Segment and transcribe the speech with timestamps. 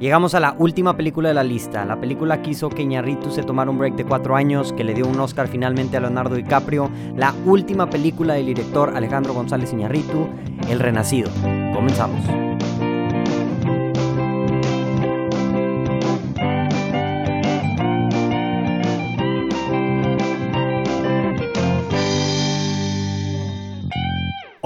[0.00, 3.42] Llegamos a la última película de la lista, la película que hizo que Iñárritu se
[3.42, 6.90] tomara un break de cuatro años, que le dio un Oscar finalmente a Leonardo DiCaprio,
[7.16, 10.28] la última película del director Alejandro González Iñárritu,
[10.68, 11.30] El Renacido.
[11.72, 12.53] Comenzamos.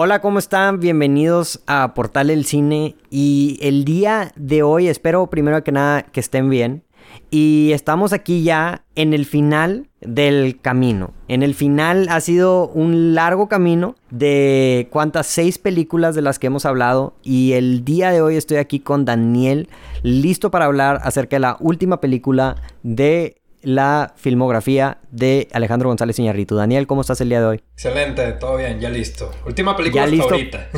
[0.01, 0.79] Hola, ¿cómo están?
[0.79, 6.21] Bienvenidos a Portal El Cine y el día de hoy espero primero que nada que
[6.21, 6.85] estén bien
[7.31, 11.15] y estamos aquí ya en el final del camino.
[11.27, 16.47] En el final ha sido un largo camino de cuántas seis películas de las que
[16.47, 19.69] hemos hablado y el día de hoy estoy aquí con Daniel
[20.05, 22.55] listo para hablar acerca de la última película
[22.85, 26.57] de la filmografía de Alejandro González Iñárritu.
[26.57, 27.63] Daniel, ¿cómo estás el día de hoy?
[27.75, 29.31] Excelente, todo bien, ya listo.
[29.47, 30.69] Última película hasta ahorita.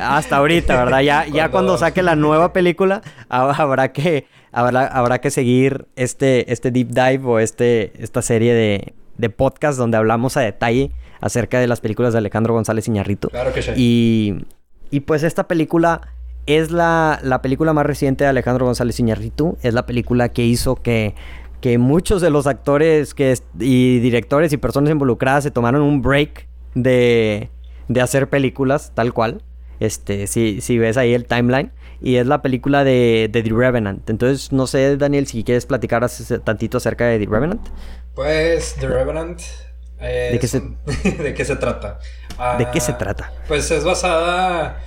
[0.00, 1.00] hasta ahorita, ¿verdad?
[1.00, 1.36] Ya, cuando...
[1.36, 6.88] ya cuando saque la nueva película, habrá que, habrá, habrá que seguir este, este deep
[6.88, 10.90] dive o este, esta serie de, de podcast donde hablamos a detalle
[11.20, 13.28] acerca de las películas de Alejandro González Iñárritu.
[13.28, 13.72] Claro que sí.
[13.76, 14.44] Y,
[14.90, 16.00] y pues esta película
[16.46, 19.56] es la, la película más reciente de Alejandro González Iñárritu.
[19.62, 21.14] Es la película que hizo que
[21.60, 26.48] que muchos de los actores que y directores y personas involucradas se tomaron un break
[26.74, 27.50] de,
[27.88, 29.42] de hacer películas tal cual.
[29.78, 31.72] Este, si, si ves ahí el timeline.
[32.02, 34.08] Y es la película de, The Revenant.
[34.08, 36.06] Entonces, no sé, Daniel, si quieres platicar
[36.44, 37.68] tantito acerca de The Revenant.
[38.14, 39.40] Pues, The Revenant.
[39.98, 40.60] ¿De, qué se...
[41.22, 41.98] ¿De qué se trata?
[42.58, 43.32] ¿De qué se ah, trata?
[43.48, 44.80] Pues es basada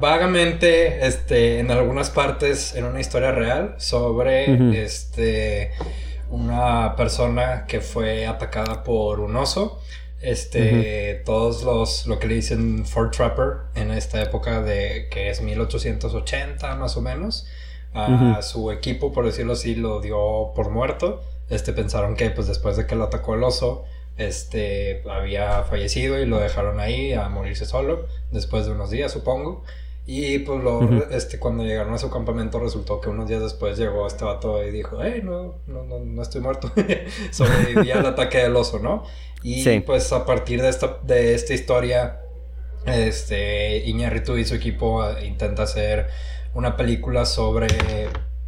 [0.00, 5.70] vagamente este, en algunas partes en una historia real sobre este
[6.30, 9.80] una persona que fue atacada por un oso.
[10.20, 15.42] Este, todos los, lo que le dicen Fort Trapper en esta época de que es
[15.42, 17.46] 1880 más o menos,
[17.94, 21.22] a su equipo, por decirlo así, lo dio por muerto.
[21.48, 23.84] Este, pensaron que pues después de que lo atacó el oso,
[24.16, 29.64] este, había fallecido y lo dejaron ahí a morirse solo, después de unos días supongo.
[30.08, 34.06] Y pues lo, este, cuando llegaron a su campamento resultó que unos días después llegó
[34.06, 36.70] este vato y dijo, hey, no, no, no, no estoy muerto.
[37.32, 39.02] Sobreviví al ataque del oso, ¿no?
[39.42, 42.20] Y pues a partir de esta, de esta historia,
[42.86, 46.08] este, Iñárritu y su equipo ah, intenta hacer
[46.54, 47.66] una película sobre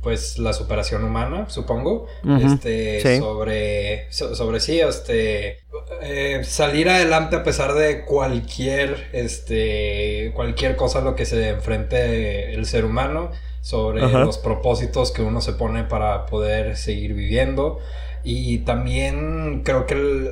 [0.03, 2.07] pues la superación humana, supongo,
[2.41, 5.59] este, sobre, sobre sí, este,
[6.03, 12.55] eh, salir adelante a pesar de cualquier, este, cualquier cosa a lo que se enfrente
[12.55, 17.81] el ser humano, sobre los propósitos que uno se pone para poder seguir viviendo.
[18.25, 20.31] Y también creo que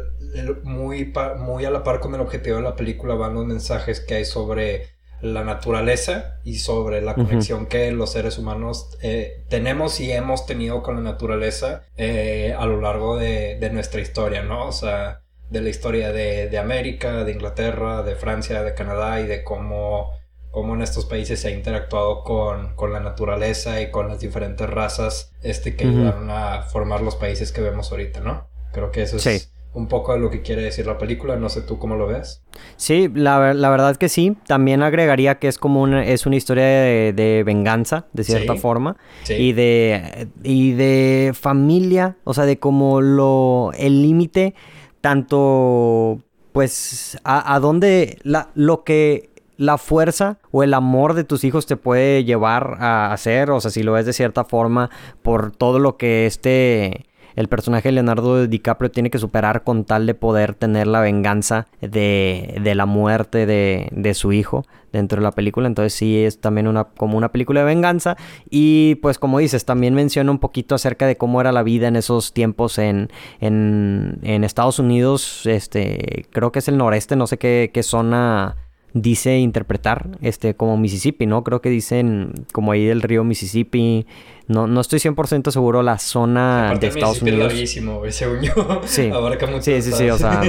[0.62, 4.14] muy, muy a la par con el objetivo de la película van los mensajes que
[4.14, 10.12] hay sobre la naturaleza y sobre la conexión que los seres humanos eh, tenemos y
[10.12, 14.68] hemos tenido con la naturaleza eh, a lo largo de, nuestra historia, ¿no?
[14.68, 19.42] O sea, de la historia de, América, de Inglaterra, de Francia, de Canadá y de
[19.42, 20.12] cómo,
[20.50, 25.32] cómo en estos países se ha interactuado con, la naturaleza y con las diferentes razas
[25.42, 28.48] este, que ayudaron a formar los países que vemos ahorita, ¿no?
[28.72, 31.36] Creo que eso es un poco de lo que quiere decir la película.
[31.36, 32.42] No sé tú cómo lo ves.
[32.76, 34.36] Sí, la, la verdad que sí.
[34.46, 38.96] También agregaría que es como una, es una historia de, venganza, de cierta forma.
[39.28, 40.28] Y de.
[40.42, 42.16] Y de familia.
[42.24, 43.70] O sea, de como lo.
[43.76, 44.54] el límite.
[45.02, 46.20] Tanto.
[46.52, 47.18] Pues.
[47.22, 48.16] A, a dónde.
[48.22, 53.12] La, lo que la fuerza o el amor de tus hijos te puede llevar a
[53.12, 54.90] hacer, o sea, si lo ves de cierta forma,
[55.22, 60.06] por todo lo que este el personaje de Leonardo DiCaprio tiene que superar con tal
[60.06, 65.22] de poder tener la venganza de, de la muerte de, de, su hijo dentro de
[65.22, 65.68] la película.
[65.68, 68.16] Entonces sí es también una, como una película de venganza.
[68.48, 71.96] Y pues como dices, también menciona un poquito acerca de cómo era la vida en
[71.96, 73.10] esos tiempos en,
[73.40, 75.44] en, en Estados Unidos.
[75.44, 78.56] Este, creo que es el noreste, no sé qué, qué zona
[79.02, 81.44] dice interpretar este como Mississippi, ¿no?
[81.44, 84.06] Creo que dicen como ahí del río Mississippi.
[84.48, 87.52] No, no estoy 100% seguro la zona de Estados Unidos.
[87.52, 88.80] Es según yo.
[88.84, 89.10] Sí.
[89.60, 90.42] sí, sí, sí, o sea,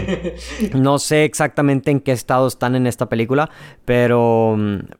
[0.73, 3.49] no sé exactamente en qué estado están en esta película,
[3.85, 4.55] pero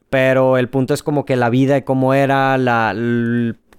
[0.09, 2.93] pero el punto es como que la vida y cómo era la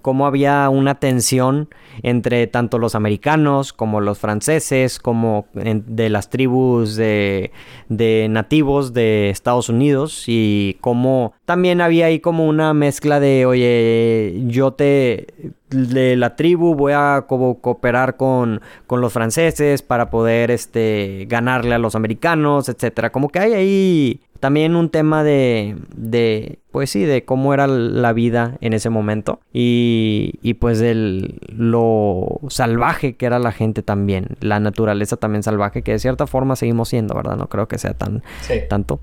[0.09, 1.69] cómo había una tensión
[2.01, 7.51] entre tanto los americanos como los franceses, como de las tribus de,
[7.89, 14.41] de, nativos de Estados Unidos y cómo también había ahí como una mezcla de, oye,
[14.47, 15.27] yo te
[15.69, 21.77] de la tribu, voy a cooperar con, con, los franceses para poder este, ganarle a
[21.77, 23.11] los americanos, etcétera.
[23.11, 28.13] Como que hay ahí también un tema de, de, pues sí, de cómo era la
[28.13, 34.37] vida en ese momento y, y pues del lo salvaje que era la gente también,
[34.39, 37.35] la naturaleza también salvaje, que de cierta forma seguimos siendo, ¿verdad?
[37.35, 38.23] No creo que sea tan
[38.69, 38.99] tanto.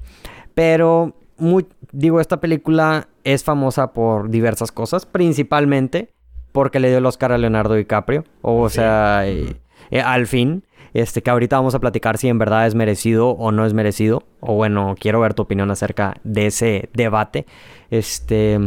[0.55, 6.11] Pero muy, digo, esta película es famosa por diversas cosas, principalmente
[6.53, 8.25] porque le dio el Oscar a Leonardo DiCaprio.
[8.41, 9.57] O sea, eh,
[9.91, 10.65] eh, al fin,
[11.01, 14.23] este, que ahorita vamos a platicar si en verdad es merecido o no es merecido.
[14.41, 17.47] O bueno, quiero ver tu opinión acerca de ese debate.
[17.91, 18.59] Este.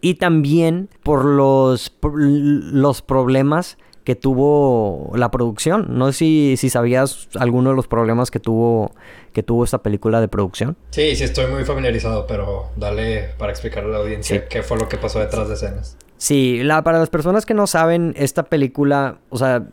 [0.00, 5.86] Y también por los, los problemas que tuvo la producción.
[5.90, 8.92] No sé si, si sabías alguno de los problemas que tuvo,
[9.32, 10.76] que tuvo esta película de producción.
[10.90, 14.88] Sí, sí, estoy muy familiarizado, pero dale para explicarle a la audiencia qué fue lo
[14.88, 15.96] que pasó detrás de escenas.
[16.16, 19.68] Sí, la, para las personas que no saben, esta película, o sea,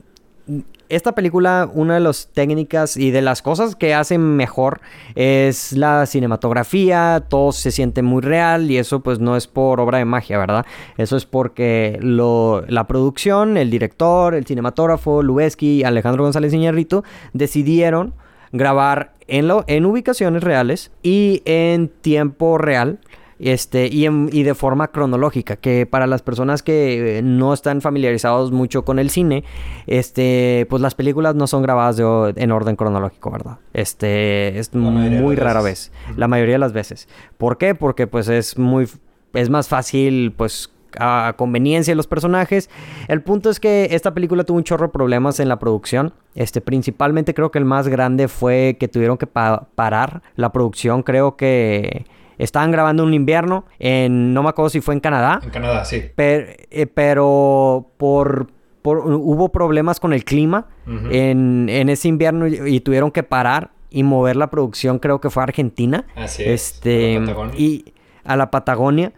[0.89, 4.81] esta película, una de las técnicas y de las cosas que hacen mejor
[5.15, 9.97] es la cinematografía, todo se siente muy real y eso pues no es por obra
[9.97, 10.65] de magia, ¿verdad?
[10.97, 18.13] Eso es porque la producción, el director, el cinematógrafo, Lubeski y Alejandro González Iñarrito decidieron
[18.51, 22.99] grabar en ubicaciones reales y en tiempo real
[23.39, 28.51] este, y, y, de forma cronológica, que para las personas que eh, no están familiarizados
[28.51, 29.43] mucho con el cine,
[29.85, 31.99] este, pues las películas no son grabadas
[32.35, 33.57] en orden cronológico, ¿verdad?
[33.73, 37.07] Este, es muy rara vez, la mayoría de las veces.
[37.37, 37.75] ¿Por qué?
[37.75, 38.87] Porque pues es muy,
[39.33, 42.69] es más fácil, pues a conveniencia de los personajes.
[43.07, 46.13] El punto es que esta película tuvo un chorro de problemas en la producción.
[46.35, 51.03] Este, principalmente creo que el más grande fue que tuvieron que parar la producción.
[51.03, 52.05] Creo que
[52.37, 55.39] Estaban grabando un invierno en, no me acuerdo si fue en Canadá.
[55.43, 56.11] En Canadá, sí.
[56.17, 58.47] Eh, pero por,
[58.83, 64.49] hubo problemas con el clima en, ese invierno y, tuvieron que parar y mover la
[64.49, 66.05] producción, creo que fue a Argentina.
[66.15, 66.73] Así es.
[66.73, 67.19] Este,
[67.57, 67.93] y
[68.23, 69.13] a la Patagonia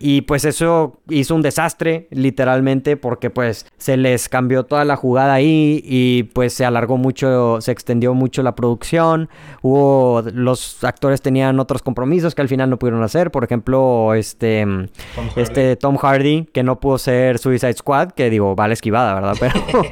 [0.00, 5.34] y pues eso hizo un desastre, literalmente, porque pues se les cambió toda la jugada
[5.34, 9.28] ahí y pues se alargó mucho, se extendió mucho la producción.
[9.62, 13.30] Hubo, los actores tenían otros compromisos que al final no pudieron hacer.
[13.30, 14.66] Por ejemplo, este
[15.14, 19.36] Tom este Tom Hardy, que no pudo ser Suicide Squad, que digo, vale esquivada, ¿verdad?
[19.40, 19.84] Pero...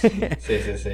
[0.38, 0.90] sí, sí, sí.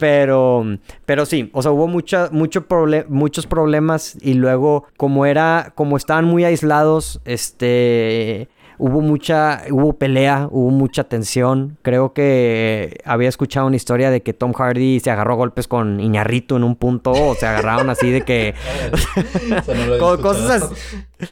[0.00, 0.64] Pero,
[1.04, 2.66] pero sí, o sea, hubo mucha, mucho
[3.08, 8.48] muchos problemas y luego como era, como estaban muy aislados, este,
[8.78, 11.76] hubo mucha, hubo pelea, hubo mucha tensión.
[11.82, 16.56] Creo que había escuchado una historia de que Tom Hardy se agarró golpes con Iñarrito
[16.56, 18.54] en un punto, o se agarraron así de que...
[20.22, 20.70] cosas,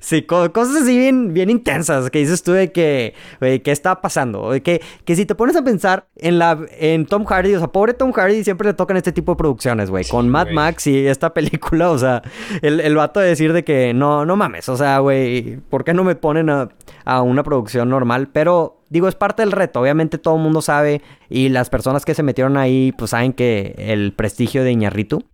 [0.00, 4.50] Sí, cosas así bien, bien intensas que dices tú de que, ¿qué está pasando?
[4.62, 7.94] que, que si te pones a pensar en la en Tom Hardy, o sea, pobre
[7.94, 10.04] Tom Hardy siempre le tocan este tipo de producciones, güey.
[10.04, 12.22] con Mad Max y esta película, o sea,
[12.62, 15.94] el, el vato de decir de que no, no mames, o sea, güey, ¿por qué
[15.94, 16.68] no me ponen a,
[17.04, 18.28] a una producción normal?
[18.32, 19.80] Pero Digo, es parte del reto.
[19.80, 23.74] Obviamente todo el mundo sabe y las personas que se metieron ahí, pues saben que
[23.78, 25.24] el prestigio de Iñarritu.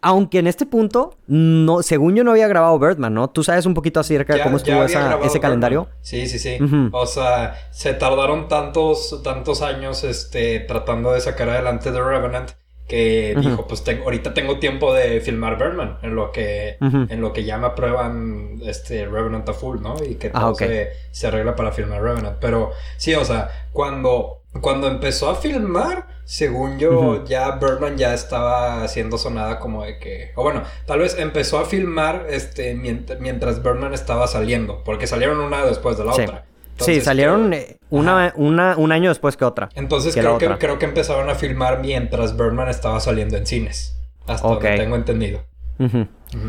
[0.00, 3.30] Aunque en este punto, no, según yo no había grabado Birdman, ¿no?
[3.30, 5.88] Tú sabes un poquito acerca de cómo estuvo ese calendario.
[6.00, 6.58] Sí, sí, sí.
[6.92, 12.52] O sea, se tardaron tantos, tantos años este, tratando de sacar adelante The Revenant
[12.88, 17.44] que dijo, pues ahorita tengo tiempo de filmar Birdman, en lo que, en lo que
[17.44, 19.96] ya me aprueban este Revenant a full, ¿no?
[20.02, 22.38] Y que ah, todo se, se, arregla para filmar Revenant.
[22.40, 28.82] Pero sí, o sea, cuando, cuando empezó a filmar, según yo, ya Birdman ya estaba
[28.82, 33.62] haciendo sonada como de que, o bueno, tal vez empezó a filmar este mientras, mientras
[33.62, 36.47] Birdman estaba saliendo, porque salieron una después de la otra
[36.78, 39.68] sí, salieron eh, una, una, un año después que otra.
[39.74, 43.94] Entonces creo, que, creo que empezaron a filmar mientras Birdman estaba saliendo en cines.
[44.26, 45.40] Hasta donde tengo entendido.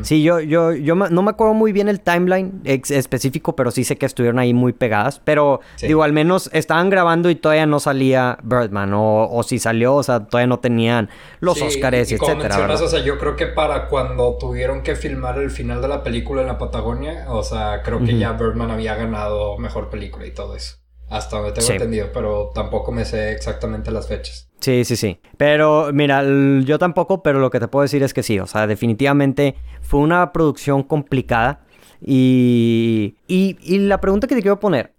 [0.01, 3.97] Sí, yo, yo, yo no me acuerdo muy bien el timeline específico, pero sí sé
[3.97, 5.21] que estuvieron ahí muy pegadas.
[5.23, 8.91] Pero digo, al menos estaban grabando y todavía no salía Birdman.
[8.93, 11.09] O, si salió, o sea, todavía no tenían
[11.39, 12.73] los Oscars, y, etcétera.
[12.73, 16.41] o sea, yo creo que para cuando tuvieron que filmar el final de la película
[16.41, 20.55] en la Patagonia, o sea, creo que ya Birdman había ganado mejor película y todo
[20.55, 20.77] eso.
[21.09, 24.47] Hasta donde tengo entendido, pero tampoco me sé exactamente las fechas.
[24.59, 25.19] Sí, sí, sí.
[25.37, 26.23] Pero mira,
[26.63, 28.39] yo tampoco, pero lo que te puedo decir es que sí.
[28.39, 31.65] O sea, definitivamente fue una producción complicada.
[32.01, 34.93] Y, y, y la pregunta que te quiero poner,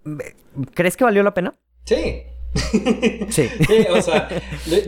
[0.74, 1.54] ¿crees que valió la pena?
[1.84, 2.24] Sí,
[3.30, 3.48] sí.
[3.90, 4.28] o sea,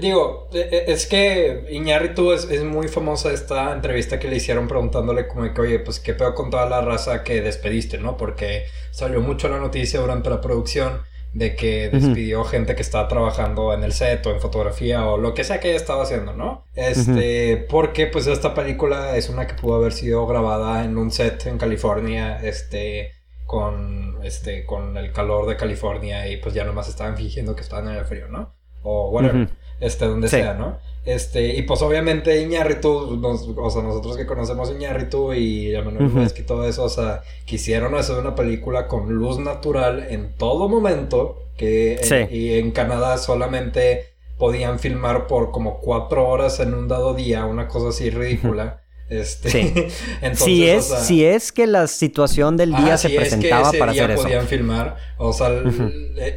[0.00, 4.67] digo, e, e, es que Iñárritu es, es, muy famosa esta entrevista que le hicieron
[4.67, 8.17] preguntándole como que, oye, pues qué peor con toda la raza que despediste, ¿no?
[8.17, 11.02] Porque salió mucho la noticia durante la producción
[11.34, 15.32] de que despidió gente que estaba trabajando en el set o en fotografía o lo
[15.32, 16.64] que sea que haya estado haciendo, ¿no?
[16.74, 21.46] Este, porque pues esta película es una que pudo haber sido grabada en un set
[21.46, 23.12] en California, este,
[23.46, 27.88] con, este, con el calor de California y pues ya nomás estaban fingiendo que estaban
[27.88, 28.54] en el frío, ¿no?
[28.82, 29.48] O whatever,
[29.80, 30.78] este, donde sea, ¿no?
[31.04, 33.21] Este, y pues obviamente Iñárritu,
[33.56, 37.94] o sea, nosotros que conocemos Iñárritu y a Manuel y todo eso, o sea, quisieron
[37.97, 44.78] hacer una película con luz natural en todo momento, que y en Canadá solamente podían
[44.78, 48.81] filmar por como cuatro horas en un dado día, una cosa así ridícula.
[49.12, 49.75] Este, sí.
[50.23, 53.92] Entonces, si es, si es que la situación del día se presentaba es que para
[53.92, 55.50] día hacer podían filmar, o sea,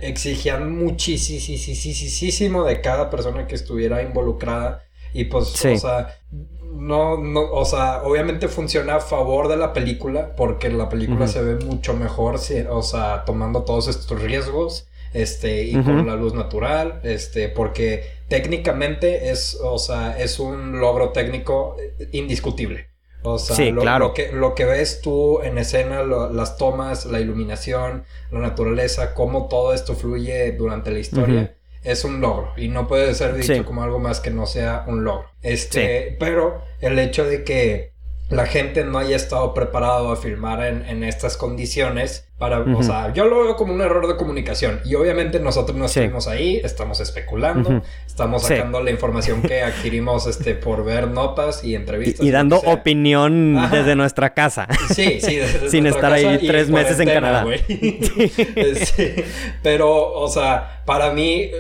[0.02, 6.20] exigían muchísimo de cada persona que estuviera involucrada y pues, o sea,
[6.74, 11.42] no, no, o sea, obviamente funciona a favor de la película porque la película se
[11.42, 12.36] ve mucho mejor,
[12.70, 19.30] o sea, tomando todos estos riesgos, este, y con la luz natural, este, porque técnicamente
[19.30, 21.78] es, o sea, es un logro técnico
[22.12, 22.90] indiscutible.
[23.24, 24.14] O sea, lo, claro.
[24.14, 29.74] que, lo que ves tú en escena, las tomas, la iluminación, la naturaleza, cómo todo
[29.74, 32.52] esto fluye durante la historia, es un logro.
[32.58, 35.30] Y no puede ser dicho como algo más que no sea un logro.
[35.42, 37.95] Este, pero el hecho de que
[38.30, 43.26] la gente no haya estado preparado a filmar en, estas condiciones para, o sea, yo
[43.26, 44.82] lo veo como un error de comunicación.
[44.84, 50.56] Y obviamente nosotros no estamos ahí, estamos especulando, estamos sacando la información que adquirimos este
[50.56, 54.68] por ver notas y entrevistas y, dando opinión desde nuestra casa.
[54.94, 57.46] Sí, sí, desde sin estar ahí tres meses en Canadá.
[59.64, 61.52] Pero, o sea, para mí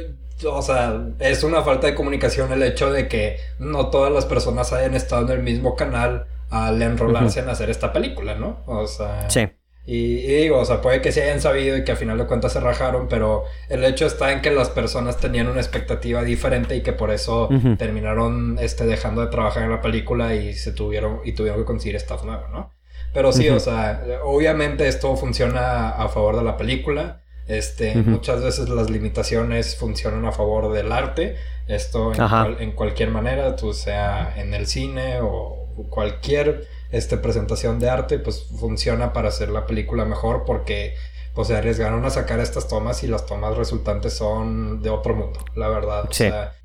[0.43, 4.73] o sea, es una falta de comunicación el hecho de que no todas las personas
[4.73, 8.59] hayan estado en el mismo canal al enrolarse en hacer esta película, ¿no?
[8.65, 9.29] O sea...
[9.29, 9.47] Sí.
[9.87, 12.53] Y, digo, o sea, puede que se hayan sabido y que a final de cuentas
[12.53, 16.81] se rajaron, pero el hecho está en que las personas tenían una expectativa diferente y
[16.81, 21.33] que por eso terminaron este, dejando de trabajar en la película y se tuvieron, y
[21.33, 22.71] tuvieron que conseguir staff nuevo, ¿no?
[23.13, 27.21] Pero sí, o sea, obviamente esto funciona a favor de la película.
[27.47, 31.35] Este, muchas veces las limitaciones funcionan a favor del arte.
[31.67, 37.89] Esto en, en cualquier manera, tú sea en el cine o cualquier este, presentación de
[37.89, 40.95] arte, pues funciona para hacer la película mejor porque
[41.33, 45.39] pues se arriesgaron a sacar estas tomas y las tomas resultantes son de otro mundo,
[45.53, 46.07] la verdad.
[46.09, 46.55] O, sea,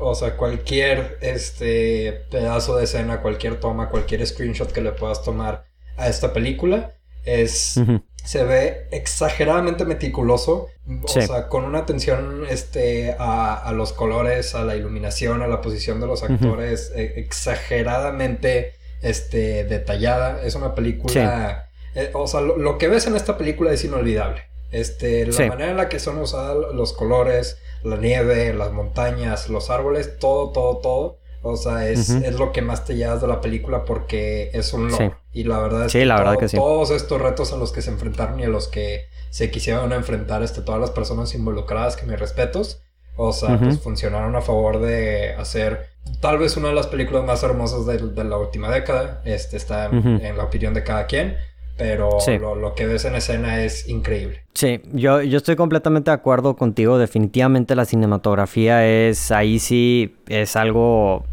[0.00, 5.66] o sea, cualquier este pedazo de escena, cualquier toma, cualquier screenshot que le puedas tomar
[5.96, 7.80] a esta película es
[8.26, 10.68] se ve exageradamente meticuloso,
[11.04, 16.00] o sea, con una atención este, a, los colores, a la iluminación, a la posición
[16.00, 20.42] de los actores, e, exageradamente este, detallada.
[20.42, 24.42] Es una película, eh, o sea, lo, que ves en esta película es inolvidable.
[24.72, 29.70] Este, la manera en la que son usados los colores, la nieve, las montañas, los
[29.70, 31.18] árboles, todo, todo, todo
[31.48, 35.18] o sea, es, lo que más te llevas de la película porque es un logro.
[35.32, 37.90] Y la verdad es que, la verdad que todos estos retos a los que se
[37.90, 42.18] enfrentaron y a los que se quisieron enfrentar este, todas las personas involucradas, que mis
[42.18, 42.82] respetos,
[43.16, 47.42] o sea, pues funcionaron a favor de hacer tal vez una de las películas más
[47.42, 49.22] hermosas de, la última década.
[49.24, 51.36] Este está en la opinión de cada quien
[51.76, 52.18] pero
[52.56, 54.44] lo, que ves en escena es increíble.
[54.54, 56.98] Sí, yo, yo estoy completamente de acuerdo contigo.
[56.98, 61.24] Definitivamente la cinematografía es, ahí sí, es algo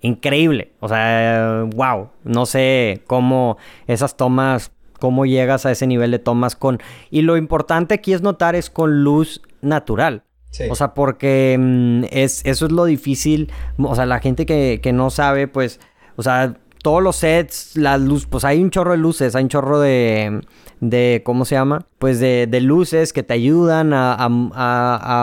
[0.00, 0.72] increíble.
[0.80, 2.08] O sea, wow.
[2.24, 6.80] No sé cómo esas tomas, cómo llegas a ese nivel de tomas con...
[7.10, 10.22] Y lo importante aquí es notar es con luz natural.
[10.70, 13.52] O sea, porque mm, es, eso es lo difícil.
[13.78, 15.80] O sea, la gente que, que no sabe, pues,
[16.16, 16.54] o sea,
[16.86, 20.40] todos los sets, las luces, pues hay un chorro de luces, hay un chorro de,
[20.78, 21.84] de ¿cómo se llama?
[21.98, 24.28] Pues de, de luces que te ayudan a, a,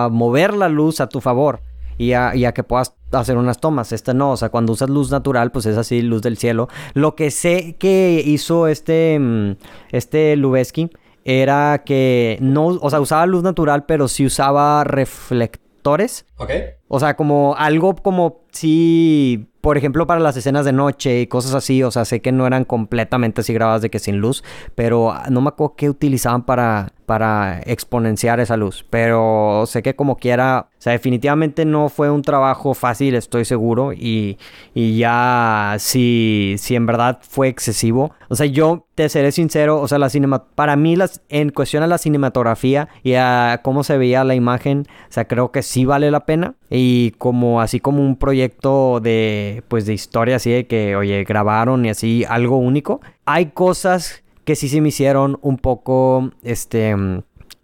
[0.04, 1.62] a, mover la luz a tu favor
[1.98, 3.94] y a, y a, que puedas hacer unas tomas.
[3.94, 6.68] Esta no, o sea, cuando usas luz natural, pues es así, luz del cielo.
[6.96, 9.56] Lo que sé que hizo este, mm,
[9.94, 10.90] este Lubeski
[11.24, 16.26] era que no, o sea, usaba luz natural, pero sí usaba reflectores.
[16.36, 16.52] Ok.
[16.90, 21.54] O sea, como algo como si por ejemplo, para las escenas de noche y cosas
[21.54, 24.44] así, o sea, sé que no eran completamente así grabadas de que sin luz,
[24.76, 28.86] pero no me acuerdo qué utilizaban para, para exponenciar esa luz.
[28.90, 33.94] Pero sé que como quiera, o sea, definitivamente no fue un trabajo fácil, estoy seguro.
[33.94, 34.38] Y,
[34.74, 38.14] y ya, si, si en verdad fue excesivo.
[38.30, 41.84] O sea, yo te seré sincero, o sea, la cinema, para mí, las, en cuestión
[41.84, 45.86] a la cinematografía y a cómo se veía la imagen, o sea, creo que sí
[45.86, 46.56] vale la pena.
[46.70, 51.86] Y como así como un proyecto de, pues, de historia así de que, oye, grabaron
[51.86, 53.02] y así algo único.
[53.26, 56.96] Hay cosas que sí se me hicieron un poco, este,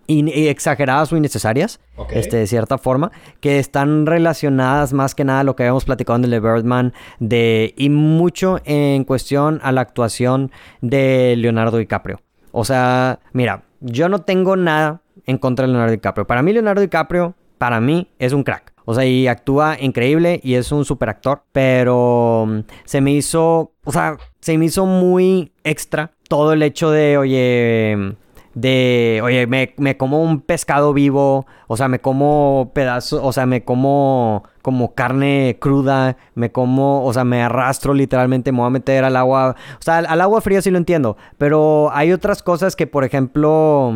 [0.08, 1.80] exageradas o innecesarias,
[2.12, 6.18] este, de cierta forma, que están relacionadas más que nada a lo que habíamos platicado
[6.18, 12.22] en el Birdman, de, y mucho en cuestión a la actuación de Leonardo DiCaprio.
[12.52, 16.26] O sea, mira, yo no tengo nada en contra de Leonardo DiCaprio.
[16.26, 18.74] Para mí, Leonardo DiCaprio, para mí, es un crack.
[18.86, 21.44] O sea, y actúa increíble y es un super actor.
[21.52, 26.92] Pero mm, se me hizo, o sea, se me hizo muy extra todo el hecho
[26.92, 28.16] de, oye,
[28.54, 33.46] de, oye, me, me, como un pescado vivo, o sea, me como pedazos, o sea,
[33.46, 38.72] me como como carne cruda, me como, o sea, me arrastro literalmente, me voy a
[38.72, 42.76] meter al agua, o sea, al, agua fría sí lo entiendo, pero hay otras cosas
[42.76, 43.94] que, por ejemplo,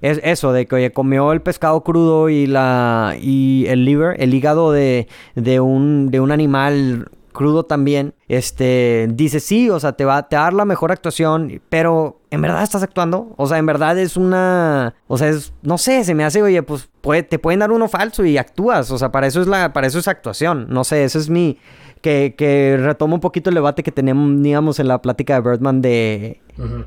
[0.00, 4.34] es eso, de que, oye, comió el pescado crudo y la, y el liver, el
[4.34, 10.06] hígado de, de un, de un animal crudo también, este, dice sí, o sea, te
[10.06, 13.34] va, te a dar la mejor actuación, pero ¿en verdad estás actuando?
[13.36, 16.62] O sea, en verdad es una, o sea, es, no sé, se me hace, oye,
[16.62, 16.88] pues
[17.28, 19.98] te pueden dar uno falso y actúas, o sea, para eso es la, para eso
[19.98, 21.58] es actuación, no sé, eso es mi,
[22.06, 26.40] que, que retoma un poquito el debate que teníamos en la plática de Birdman de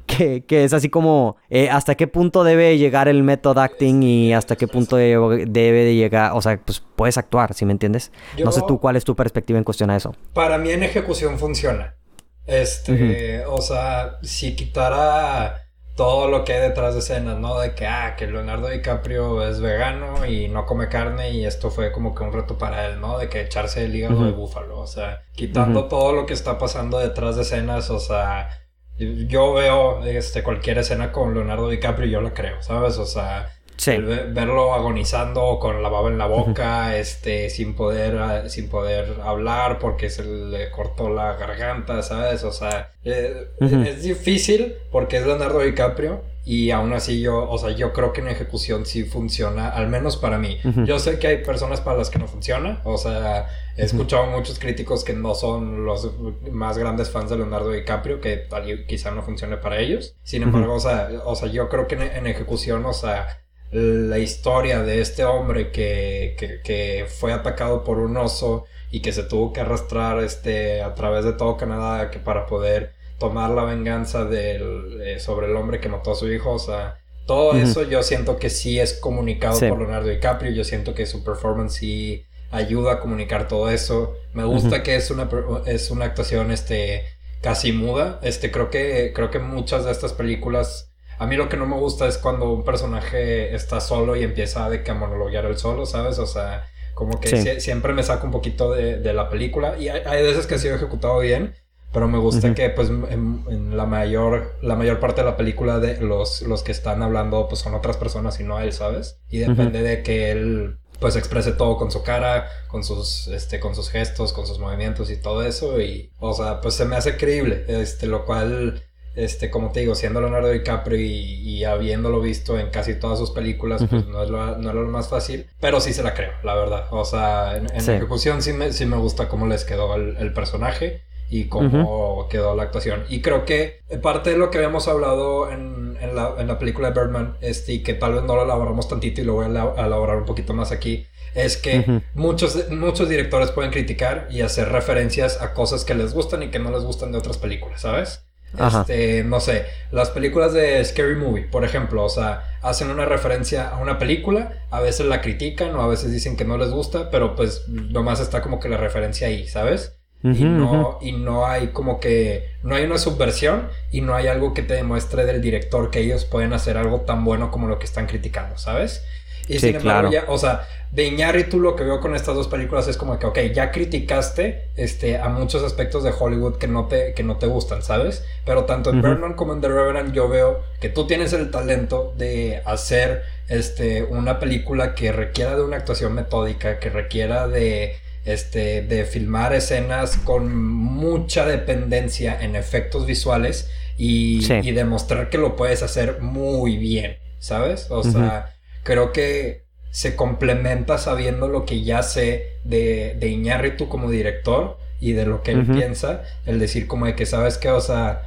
[0.05, 4.33] que, que, es así como eh, hasta qué punto debe llegar el method acting y
[4.33, 8.13] hasta qué punto debe, de llegar, o sea, pues puedes actuar, ¿sí me entiendes?
[8.41, 10.15] no sé tú cuál es tu perspectiva en cuestión a eso.
[10.31, 11.97] Para mí en ejecución funciona.
[12.45, 15.68] Este, o sea, si quitara
[16.00, 17.60] todo lo que hay detrás de escenas, ¿no?
[17.60, 21.91] De que, ah, que Leonardo DiCaprio es vegano y no come carne y esto fue
[21.91, 23.18] como que un reto para él, ¿no?
[23.18, 27.00] De que echarse el hígado de búfalo, o sea, quitando todo lo que está pasando
[27.00, 28.62] detrás de escenas, o sea,
[28.98, 32.98] yo veo este, cualquier escena con Leonardo DiCaprio y yo la creo, ¿sabes?
[32.98, 33.51] O sea,
[33.88, 39.79] verlo agonizando con la baba en la boca, este, sin poder, ah, sin poder hablar
[39.79, 42.43] porque se le cortó la garganta, ¿sabes?
[42.43, 47.71] O sea, eh, es difícil porque es Leonardo DiCaprio y aún así yo, o sea,
[47.71, 50.57] yo creo que en ejecución sí funciona, al menos para mí.
[50.86, 54.57] Yo sé que hay personas para las que no funciona, o sea, he escuchado muchos
[54.57, 56.12] críticos que no son los
[56.51, 58.48] más grandes fans de Leonardo DiCaprio, que
[58.88, 60.15] quizá no funcione para ellos.
[60.24, 64.81] Sin embargo, o, sea, o sea, yo creo que en ejecución, o sea, la historia
[64.81, 69.61] de este hombre que, que, fue atacado por un oso y que se tuvo que
[69.61, 75.20] arrastrar este, a través de todo Canadá que para poder tomar la venganza del, eh,
[75.20, 76.51] sobre el hombre que mató a su hijo.
[76.51, 80.51] O sea, todo eso yo siento que sí es comunicado por Leonardo DiCaprio.
[80.51, 84.15] Yo siento que su performance sí ayuda a comunicar todo eso.
[84.33, 85.29] Me gusta que es una,
[85.67, 87.05] es una actuación este,
[87.41, 88.20] casi muda.
[88.24, 90.88] Este, creo, que, creo que muchas de estas películas
[91.20, 94.70] a mí lo que no me gusta es cuando un personaje está solo y empieza
[94.70, 96.18] de que a monologuear el solo, ¿sabes?
[96.18, 99.77] O sea, como que siempre me saca un poquito de, la película.
[99.77, 101.55] Y hay, veces que ha sido ejecutado bien,
[101.92, 106.00] pero me gusta que pues en, la mayor la mayor parte de la película de
[106.00, 109.20] los, los que están hablando pues son otras personas y no él, ¿sabes?
[109.29, 113.75] Y depende de que él pues exprese todo con su cara, con sus este con
[113.75, 117.18] sus gestos, con sus movimientos y todo eso y o sea, pues se me hace
[117.18, 118.84] creíble, este lo cual
[119.15, 123.83] este, como te digo, siendo Leonardo DiCaprio y, habiéndolo visto en casi todas sus películas,
[123.89, 126.55] pues no es, lo, no es, lo, más fácil, pero sí se la creo, la
[126.55, 126.87] verdad.
[126.91, 131.45] O sea, en, ejecución sí me, sí me gusta cómo les quedó el, personaje y
[131.45, 133.03] cómo quedó la actuación.
[133.09, 136.91] Y creo que parte de lo que habíamos hablado en, en, la, en la, película
[136.91, 139.50] de Birdman, este, y que tal vez no lo elaboramos tantito y lo voy a
[139.85, 145.41] elaborar un poquito más aquí, es que muchos, muchos directores pueden criticar y hacer referencias
[145.41, 148.28] a cosas que les gustan y que no les gustan de otras películas, ¿sabes?
[148.57, 153.70] Este, no sé, las películas de Scary Movie, por ejemplo, o sea, hacen una referencia
[153.70, 157.12] a una película, a veces la critican o a veces dicen que no les gusta,
[157.12, 160.00] pero pues nomás está como que la referencia ahí, ¿sabes?
[160.22, 164.53] y, no, y no hay como que, no hay una subversión y no hay algo
[164.53, 167.85] que te demuestre del director que ellos pueden hacer algo tan bueno como lo que
[167.85, 169.05] están criticando, ¿sabes?
[169.48, 172.87] Y sin embargo, ya, o sea, de Iñárritu lo que veo con estas dos películas
[172.87, 177.13] es como que, ok, ya criticaste este, a muchos aspectos de Hollywood que no te,
[177.13, 178.25] que no te gustan, ¿sabes?
[178.45, 182.13] Pero tanto en Birdman como en The Revenant yo veo que tú tienes el talento
[182.17, 188.81] de hacer este, una película que requiera de una actuación metódica, que requiera de, este,
[188.81, 195.83] de filmar escenas con mucha dependencia en efectos visuales y, y demostrar que lo puedes
[195.83, 197.91] hacer muy bien, ¿sabes?
[197.91, 204.09] O sea creo que se complementa sabiendo lo que ya sé de, de Iñárritu como
[204.09, 207.79] director y de lo que él piensa, el decir como de que sabes que, o
[207.79, 208.23] sea,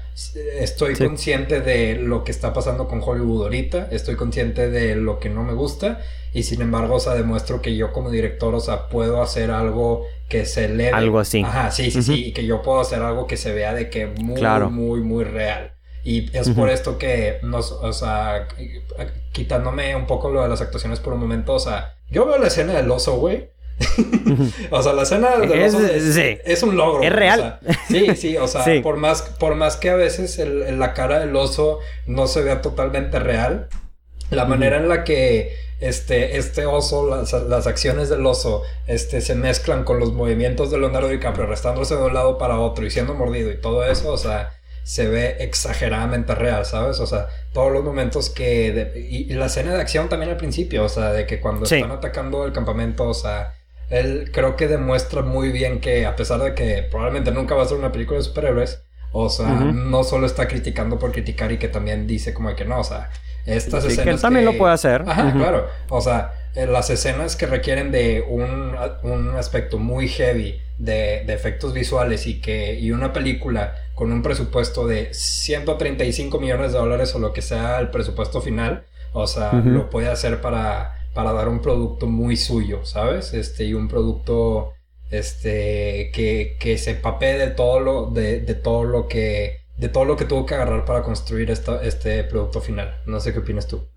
[0.59, 5.29] estoy consciente de lo que está pasando con Hollywood ahorita, estoy consciente de lo que
[5.29, 6.01] no me gusta
[6.33, 10.07] y sin embargo, o sea, demuestro que yo como director, o sea, puedo hacer algo
[10.29, 10.93] que se eleve.
[10.93, 11.43] Algo así.
[11.43, 14.07] Ajá, sí, sí, sí, y que yo puedo hacer algo que se vea de que
[14.07, 15.72] muy, muy, muy real.
[16.05, 18.49] Y es por esto que nos, o sea,
[19.33, 22.49] quitándome un poco lo de las actuaciones por un momento, o sea, yo veo la
[22.49, 23.51] escena del oso, güey.
[24.71, 27.03] o sea, la escena del es, oso es, un logro.
[27.03, 27.61] Es real.
[27.89, 31.35] sí, sí, o sea, Por, más, por más que a veces el, la cara del
[31.37, 33.69] oso no se vea totalmente real,
[34.31, 39.35] la manera en la que este, este oso, las, las, acciones del oso, este, se
[39.35, 43.15] mezclan con los movimientos de Leonardo DiCaprio, restándose de un lado para otro y siendo
[43.15, 47.01] mordido y todo eso, o sea, se ve exageradamente real, ¿sabes?
[47.01, 49.09] O sea, todos los momentos que...
[49.11, 52.45] y, la escena de acción también al principio, o sea, de que cuando están atacando
[52.45, 53.55] el campamento, o sea,
[53.91, 57.67] él creo que demuestra muy bien que a pesar de que probablemente nunca va a
[57.67, 61.69] ser una película de superhéroes, o sea, no solo está criticando por criticar y que
[61.69, 63.11] también dice como que no, o sea,
[63.45, 64.05] estas escenas.
[64.05, 65.05] Que él también lo puede hacer.
[65.07, 65.69] Ajá, claro.
[65.91, 71.33] O sea, eh, las escenas que requieren de un, un aspecto muy heavy de, de,
[71.33, 77.15] efectos visuales y que y una película con un presupuesto de 135 millones de dólares
[77.15, 81.49] o lo que sea el presupuesto final, o sea, lo puede hacer para, para dar
[81.49, 83.33] un producto muy suyo, ¿sabes?
[83.35, 84.73] Este, y un producto
[85.11, 90.05] este, que, que se papee de todo lo, de, de todo lo que de todo
[90.05, 93.03] lo que tuvo que agarrar para construir este producto final.
[93.07, 93.89] No sé qué opinas tú.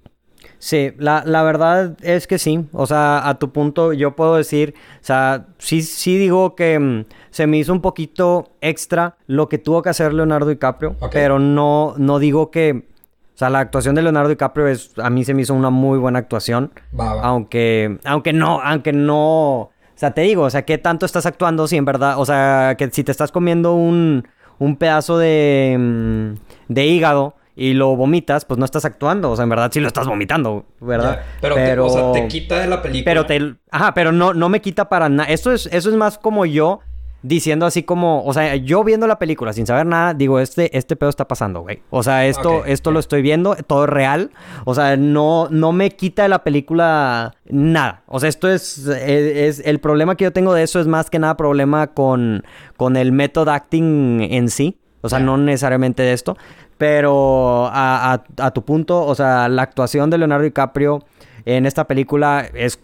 [0.65, 2.67] Sí, la, la, verdad es que sí.
[2.71, 7.05] O sea, a tu punto yo puedo decir, o sea, sí, sí digo que mm,
[7.29, 11.93] se me hizo un poquito extra lo que tuvo que hacer Leonardo DiCaprio, pero no,
[11.97, 12.87] no digo que...
[13.35, 15.99] O sea, la actuación de Leonardo DiCaprio es, a mí se me hizo una muy
[15.99, 16.71] buena actuación.
[16.97, 19.55] Aunque, aunque no, aunque no...
[19.59, 22.73] O sea, te digo, o sea, ¿qué tanto estás actuando si en verdad, o sea,
[22.75, 28.45] que si te estás comiendo un, un pedazo de, mm, de hígado y lo vomitas,
[28.45, 29.31] pues no estás actuando.
[29.31, 31.21] O sea, en verdad sí lo estás vomitando, ¿verdad?
[31.41, 33.05] pero, Te, o sea, te quita de la película.
[33.05, 33.55] Pero te...
[33.71, 35.29] Ajá, pero no, no me quita para nada.
[35.29, 36.81] Eso es, eso es más como yo
[37.27, 40.95] diciendo así como, o sea, yo viendo la película sin saber nada, digo, este, este
[40.95, 41.81] pedo está pasando, güey.
[41.89, 44.29] O sea, esto, esto lo estoy viendo, todo es real.
[44.63, 48.03] O sea, no, no me quita de la película nada.
[48.05, 51.17] O sea, esto es, es, el problema que yo tengo de eso es más que
[51.17, 52.43] nada problema con,
[52.77, 54.77] con el método acting en sí.
[55.01, 56.37] O sea, no necesariamente de esto.
[56.77, 61.05] Pero a, a, tu punto, o sea, la actuación de Leonardo DiCaprio
[61.45, 62.77] en esta película es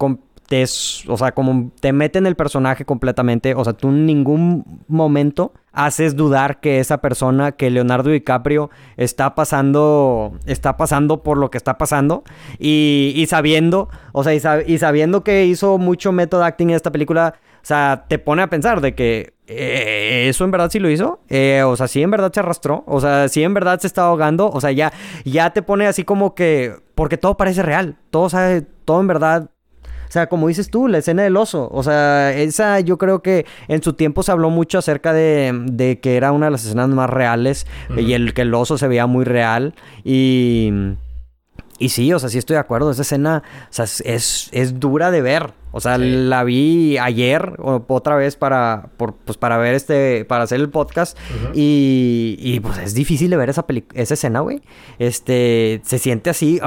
[1.07, 5.53] o sea, como te mete en el personaje completamente, o sea, tú en ningún momento
[5.71, 11.57] haces dudar que esa persona, que Leonardo DiCaprio está pasando, está pasando por lo que
[11.57, 12.23] está pasando
[12.59, 17.65] y, sabiendo, o sea, y, sabiendo que hizo mucho método acting en esta película, o
[17.65, 21.63] sea, te pone a pensar de que eh, eso en verdad sí lo hizo, eh,
[21.63, 24.49] o sea, sí en verdad se arrastró, o sea, sí en verdad se está ahogando,
[24.49, 24.91] o sea, ya,
[25.23, 29.49] ya te pone así como que, porque todo parece real, todo sabe, todo en verdad
[30.11, 31.69] sea, como dices tú, la escena del oso.
[31.71, 36.17] O sea, esa yo creo que en su tiempo se habló mucho acerca de, que
[36.17, 39.25] era una de las escenas más reales y el que el oso se veía muy
[39.25, 39.73] real.
[40.03, 40.71] Y.
[41.79, 42.91] Y sí, o sea, sí estoy de acuerdo.
[42.91, 45.53] Esa escena, o sea, es, es dura de ver.
[45.71, 50.69] O sea, la vi ayer otra vez para, pues, para ver este, para hacer el
[50.69, 51.17] podcast.
[51.55, 54.61] y, y, pues es difícil de ver esa, esa escena, güey.
[54.99, 56.59] Este, se siente así,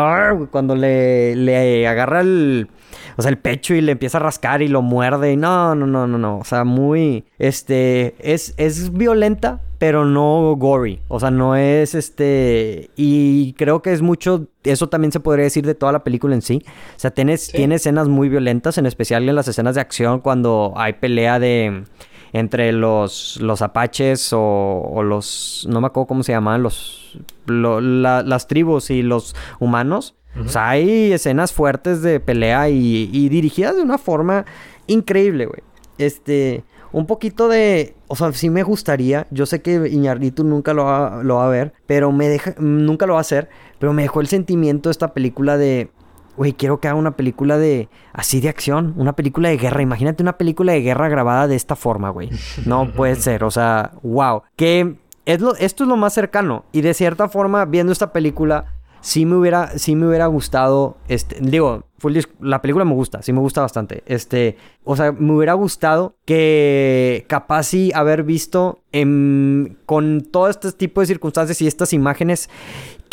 [0.50, 2.68] cuando le, le agarra el,
[3.16, 5.32] o sea, el pecho y le empieza a rascar y lo muerde.
[5.32, 6.38] Y no, no, no, no, no.
[6.38, 11.00] O sea, muy, este, es, es violenta, pero no gory.
[11.08, 12.90] O sea, no es este.
[12.96, 14.46] Y creo que es mucho.
[14.62, 16.62] Eso también se podría decir de toda la película en sí.
[16.96, 20.72] O sea, tiene, tiene escenas muy violentas, en especial en las escenas de acción, cuando
[20.76, 21.84] hay pelea de.
[22.32, 25.66] Entre los, los apaches o, los.
[25.70, 27.18] No me acuerdo cómo se llamaban, los.
[27.46, 30.16] las tribus y los humanos.
[30.44, 34.44] O sea, hay escenas fuertes de pelea y, dirigidas de una forma
[34.86, 35.60] increíble, güey.
[35.98, 40.84] Este, un poquito de, o sea, sí me gustaría, yo sé que Iñarritu nunca lo
[40.84, 44.02] va, lo va a ver, pero me deja, nunca lo va a hacer, pero me
[44.02, 45.90] dejó el sentimiento de esta película de,
[46.36, 50.22] güey, quiero que haga una película de, así de acción, una película de guerra, imagínate
[50.22, 52.30] una película de guerra grabada de esta forma, güey.
[52.66, 54.42] No puede ser, o sea, wow.
[54.56, 58.74] Que es lo, esto es lo más cercano y de cierta forma, viendo esta película,
[59.04, 61.84] sí me hubiera, sí me hubiera gustado, este, digo,
[62.40, 64.02] la película me gusta, sí me gusta bastante.
[64.06, 68.80] Este, o sea, me hubiera gustado que capaz sí haber visto
[69.84, 72.48] con todo este tipo de circunstancias y estas imágenes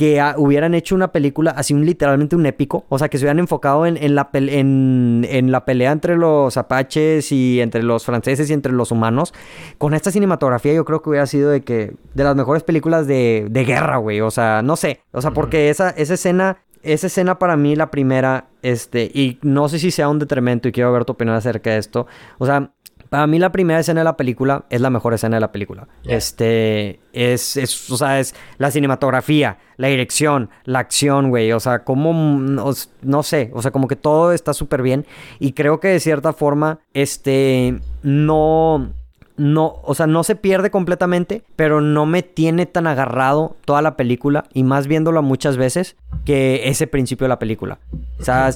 [0.02, 3.38] que hubieran hecho una película así un literalmente un épico, o sea, que se hubieran
[3.38, 8.54] enfocado en, en la, en, la pelea entre los apaches y entre los franceses y
[8.54, 9.32] entre los humanos.
[9.78, 13.46] Con esta cinematografía yo creo que hubiera sido de que de las mejores películas de,
[13.48, 17.38] de guerra, güey, o sea, no sé, o sea, porque esa, esa escena esa escena
[17.38, 21.06] para mí, la primera, este, y no sé si sea un detrimento y quiero ver
[21.06, 22.08] tu opinión acerca de esto.
[22.40, 22.72] O sea,
[23.12, 25.86] Para mí la primera escena de la película es la mejor escena de la película.
[26.06, 31.52] Este, es, es, o sea, es la cinematografía, la dirección, la acción, güey.
[31.52, 35.06] O sea, como, no sé, o sea, como que todo está súper bien.
[35.40, 38.94] Y creo que de cierta forma, este, no
[39.36, 43.98] no, o sea, no se pierde completamente, pero no me tiene tan agarrado toda la
[43.98, 47.80] película y más viéndolo muchas veces que ese principio de la película.
[48.20, 48.52] O sea,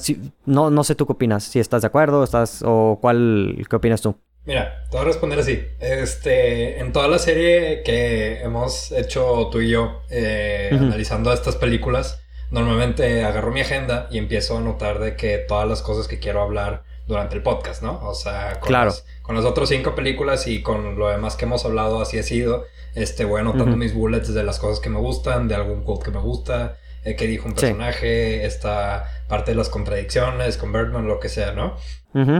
[0.46, 4.00] no, no sé tú qué opinas, si estás de acuerdo, estás o cuál, qué opinas
[4.00, 4.16] tú.
[4.46, 5.66] Mira, te voy a responder así.
[5.80, 12.22] Este, en toda la serie que hemos hecho tú y yo eh, analizando estas películas,
[12.52, 16.42] normalmente agarro mi agenda y empiezo a notar de que todas las cosas que quiero
[16.42, 18.00] hablar durante el podcast, ¿no?
[18.04, 18.90] O sea, con, claro.
[18.90, 22.22] las, con las otras cinco películas y con lo demás que hemos hablado, así ha
[22.22, 22.66] sido.
[22.94, 26.10] Este, voy anotando mis bullets de las cosas que me gustan, de algún quote que
[26.12, 31.18] me gusta, eh, que dijo un personaje, esta parte de las contradicciones, con Birdman, lo
[31.18, 31.76] que sea, ¿no?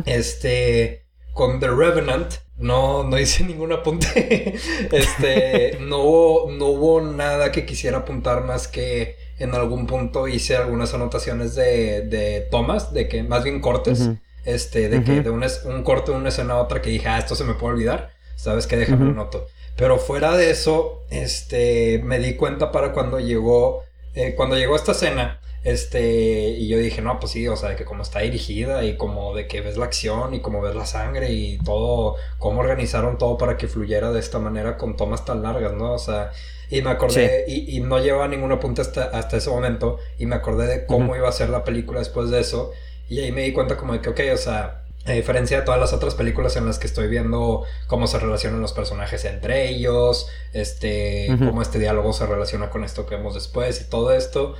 [0.06, 1.05] Este
[1.36, 4.56] con The Revenant no, no hice ningún apunte.
[4.90, 10.56] este, no hubo, no hubo nada que quisiera apuntar más que en algún punto hice
[10.56, 14.10] algunas anotaciones de, de tomas, de que más bien cortes.
[14.46, 17.18] Este, de que de un, un, corte de una escena a otra que dije, ah,
[17.18, 18.10] esto se me puede olvidar.
[18.36, 19.46] Sabes que déjame lo noto.
[19.76, 23.82] Pero fuera de eso, este, me di cuenta para cuando llegó,
[24.14, 27.74] eh, cuando llegó esta escena, este, y yo dije, no, pues sí, o sea, de
[27.74, 30.86] que como está dirigida y como de que ves la acción y como ves la
[30.86, 35.42] sangre y todo, cómo organizaron todo para que fluyera de esta manera con tomas tan
[35.42, 35.94] largas, ¿no?
[35.94, 36.30] O sea,
[36.70, 40.36] y me acordé, y, y, no lleva ningún apunte hasta, hasta ese momento, y me
[40.36, 42.70] acordé de cómo iba a ser la película después de eso,
[43.08, 45.80] y ahí me di cuenta como de que, ok, o sea, a diferencia de todas
[45.80, 50.28] las otras películas en las que estoy viendo cómo se relacionan los personajes entre ellos,
[50.52, 54.54] este, cómo este diálogo se relaciona con esto que vemos después y todo esto,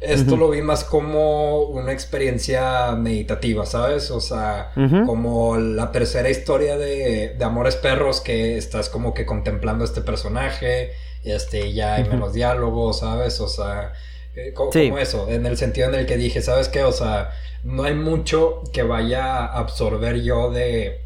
[0.00, 4.10] esto lo vi más como una experiencia meditativa, ¿sabes?
[4.10, 4.72] O sea,
[5.06, 10.00] como la tercera historia de, de, Amores Perros que estás como que contemplando a este
[10.00, 10.92] personaje,
[11.24, 13.40] este, ya hay menos diálogo, ¿sabes?
[13.40, 13.92] O sea,
[14.36, 16.84] eh, como, eso, en el sentido en el que dije, ¿sabes qué?
[16.84, 17.32] O sea,
[17.64, 21.00] no hay mucho que vaya a absorber yo de,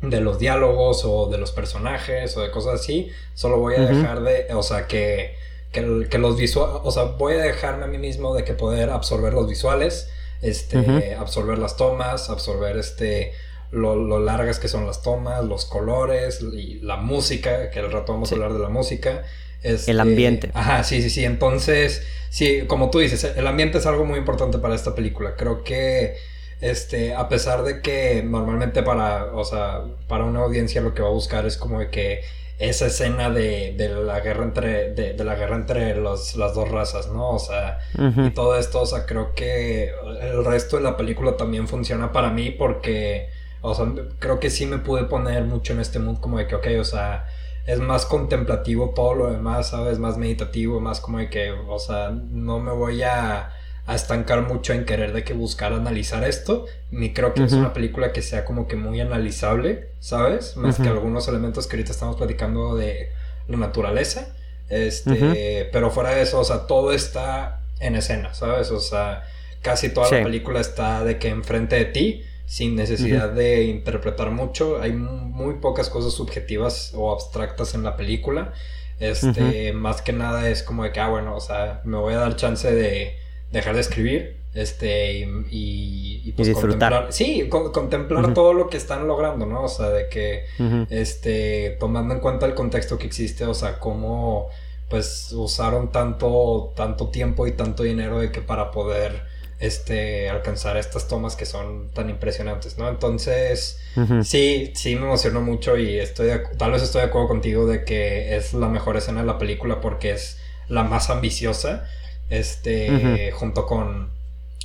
[0.00, 4.22] de los diálogos o de los personajes o de cosas así, solo voy a dejar
[4.22, 5.36] de, o sea, que
[5.72, 9.32] que, los visuales, o sea, voy a dejarme a mí mismo de que poder absorber
[9.32, 10.10] los visuales,
[10.42, 13.32] este, absorber las tomas, absorber este,
[13.70, 18.30] lo, largas que son las tomas, los colores y la música, que al rato vamos
[18.30, 19.22] a hablar de la música.
[19.62, 20.50] Este, el ambiente.
[20.52, 21.24] Ajá, sí, sí, sí.
[21.24, 25.36] Entonces, sí, como tú dices, el ambiente es algo muy importante para esta película.
[25.36, 26.16] Creo que,
[26.60, 31.08] este, a pesar de que normalmente para, o sea, para una audiencia lo que va
[31.08, 32.22] a buscar es como de que
[32.68, 36.68] esa escena de, de la guerra entre de, de la guerra entre los, las dos
[36.70, 37.30] razas, ¿no?
[37.30, 37.80] O sea,
[38.22, 42.30] y todo esto, o sea, creo que el resto de la película también funciona para
[42.30, 43.30] mí porque,
[43.62, 43.86] o sea,
[44.18, 46.84] creo que sí me pude poner mucho en este mood como de que, ok, o
[46.84, 47.26] sea,
[47.66, 49.98] es más contemplativo todo lo demás, ¿sabes?
[49.98, 53.50] Más meditativo, más como de que, o sea, no me voy a
[53.86, 57.72] a estancar mucho en querer de que buscar analizar esto, ni creo que es una
[57.72, 60.56] película que sea como que muy analizable, ¿sabes?
[60.56, 63.10] Más que algunos elementos que ahorita estamos platicando de
[63.48, 64.28] la naturaleza.
[64.68, 68.70] Este, pero fuera de eso, o sea, todo está en escena, ¿sabes?
[68.70, 69.24] O sea,
[69.62, 74.80] casi toda la película está de que enfrente de ti, sin necesidad de interpretar mucho.
[74.80, 78.52] Hay muy pocas cosas subjetivas o abstractas en la película.
[79.00, 82.18] Este, más que nada es como de que, ah, bueno, o sea, me voy a
[82.18, 83.21] dar chance de
[83.52, 89.64] dejar de escribir este y, pues contemplar sí contemplar todo lo que están logrando no
[89.64, 90.44] o sea de que
[90.90, 94.48] este tomando en cuenta el contexto que existe o sea cómo
[94.90, 99.22] pues usaron tanto tanto tiempo y tanto dinero de que para poder
[99.58, 103.80] este alcanzar estas tomas que son tan impresionantes no entonces
[104.22, 108.36] sí sí me emocionó mucho y estoy tal vez estoy de acuerdo contigo de que
[108.36, 110.38] es la mejor escena de la película porque es
[110.68, 111.86] la más ambiciosa
[112.32, 114.08] este, junto con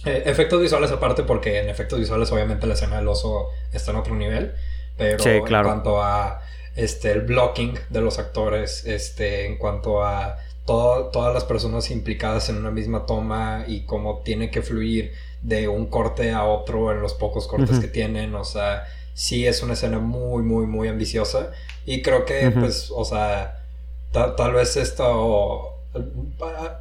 [0.06, 3.97] eh, efectos visuales aparte, porque en efectos visuales obviamente la escena del oso está en
[3.97, 4.53] otro nivel,
[4.97, 6.41] pero en cuanto a
[6.77, 12.58] este, el blocking de los actores, este, en cuanto a todas las personas implicadas en
[12.58, 17.13] una misma toma y cómo tiene que fluir de un corte a otro en los
[17.13, 21.51] pocos cortes que tienen, o sea, sí es una escena muy, muy, muy ambiciosa.
[21.86, 23.63] Y creo que, pues, o sea,
[24.12, 25.77] tal vez esto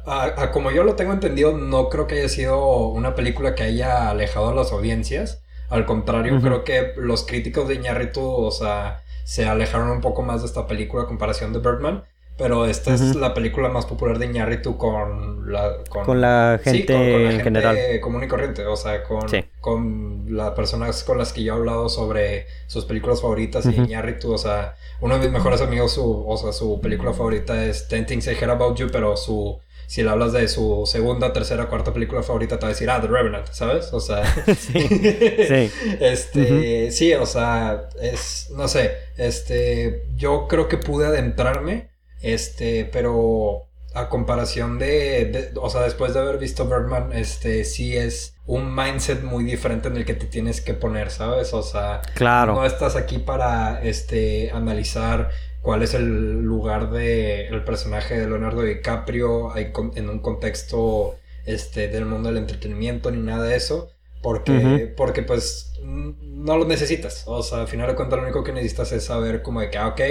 [0.05, 4.09] a, como yo lo tengo entendido, no creo que haya sido una película que haya
[4.09, 5.43] alejado a las audiencias.
[5.69, 10.41] Al contrario, creo que los críticos de Iñárritu, o sea, se alejaron un poco más
[10.41, 12.03] de esta película a comparación de Birdman.
[12.37, 15.77] Pero esta es la película más popular de Iñárritu con la...
[15.89, 17.77] Con, la gente, en general.
[17.99, 19.21] común y corriente, o sea, con...
[19.59, 24.31] con las personas con las que yo he hablado sobre sus películas favoritas y Iñárritu,
[24.31, 28.05] o sea, uno de mis mejores amigos, su, o sea, su película favorita es Ten
[28.05, 31.93] Things I Heard About You, pero su si le hablas de su segunda, tercera, cuarta
[31.93, 33.93] película favorita, te va a decir, ah, The Revenant, ¿sabes?
[33.93, 35.71] O sea, sí, sí.
[36.01, 41.89] este, sí, o sea, es, no sé, este, yo creo que pude adentrarme,
[42.21, 43.66] este, pero
[43.97, 49.23] a comparación de, o sea, después de haber visto Birdman, este, sí es un mindset
[49.23, 51.53] muy diferente en el que te tienes que poner, ¿sabes?
[51.53, 52.53] O sea, claro.
[52.53, 55.29] no estás aquí para, este, analizar
[55.61, 62.05] cuál es el lugar del el personaje de Leonardo DiCaprio en un contexto este, del
[62.05, 63.89] mundo del entretenimiento ni nada de eso.
[64.21, 67.23] Porque, porque pues no lo necesitas.
[67.27, 69.77] O sea, al final de cuentas lo único que necesitas es saber como de que,
[69.77, 70.01] ah, ok,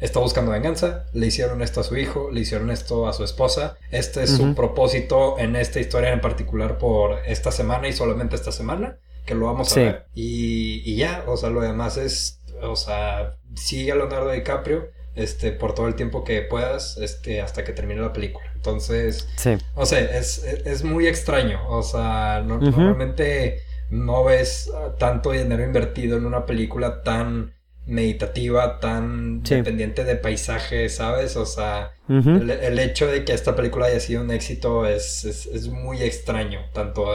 [0.00, 3.76] está buscando venganza, le hicieron esto a su hijo, le hicieron esto a su esposa.
[3.90, 8.52] Este es su propósito en esta historia en particular por esta semana y solamente esta
[8.52, 10.06] semana, que lo vamos a ver.
[10.14, 15.52] Y, y ya, o sea, lo demás es, o sea, sigue a Leonardo DiCaprio este,
[15.52, 18.50] por todo el tiempo que puedas, este, hasta que termine la película.
[18.54, 19.56] Entonces, sí.
[19.74, 21.60] o sea, es, muy extraño.
[21.68, 27.54] O sea, normalmente no ves tanto dinero invertido en una película tan
[27.90, 31.36] meditativa, tan dependiente de paisaje, ¿sabes?
[31.36, 36.02] O sea, el, hecho de que esta película haya sido un éxito es, es, muy
[36.02, 37.08] extraño, tanto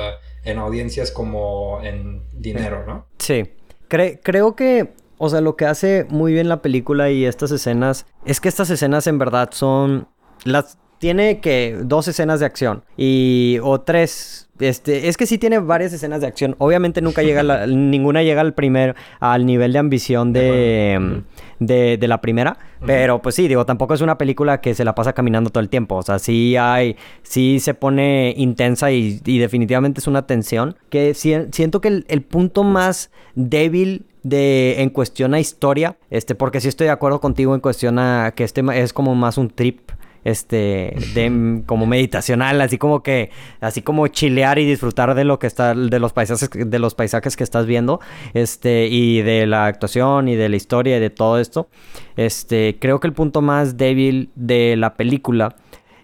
[0.44, 3.08] en audiencias como en dinero, ¿no?
[3.18, 3.52] Sí.
[3.88, 8.42] creo que o sea, lo que hace muy bien la película y estas escenas es
[8.42, 10.08] que estas escenas en verdad son
[10.44, 15.60] las tiene que dos escenas de acción y o tres este, es que sí tiene
[15.60, 16.56] varias escenas de acción.
[16.58, 21.22] Obviamente nunca llega la, ninguna llega al primer al nivel de ambición de,
[21.60, 24.96] de, de la primera, pero pues sí, digo, tampoco es una película que se la
[24.96, 29.38] pasa caminando todo el tiempo, o sea, sí hay sí se pone intensa y, y
[29.38, 35.36] definitivamente es una tensión que siento que el, el punto más débil de en cuestión
[35.36, 38.92] a historia, este, porque sí estoy de acuerdo contigo en cuestión a que este es
[38.92, 39.92] como más un trip
[40.26, 43.30] este de como meditacional, así como que
[43.62, 47.38] así como chilear y disfrutar de lo que está de los paisajes de los paisajes
[47.38, 48.02] que estás viendo,
[48.34, 51.70] este y de la actuación y de la historia y de todo esto.
[52.18, 55.56] Este, creo que el punto más débil de la película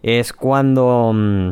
[0.04, 1.50] es cuando mm,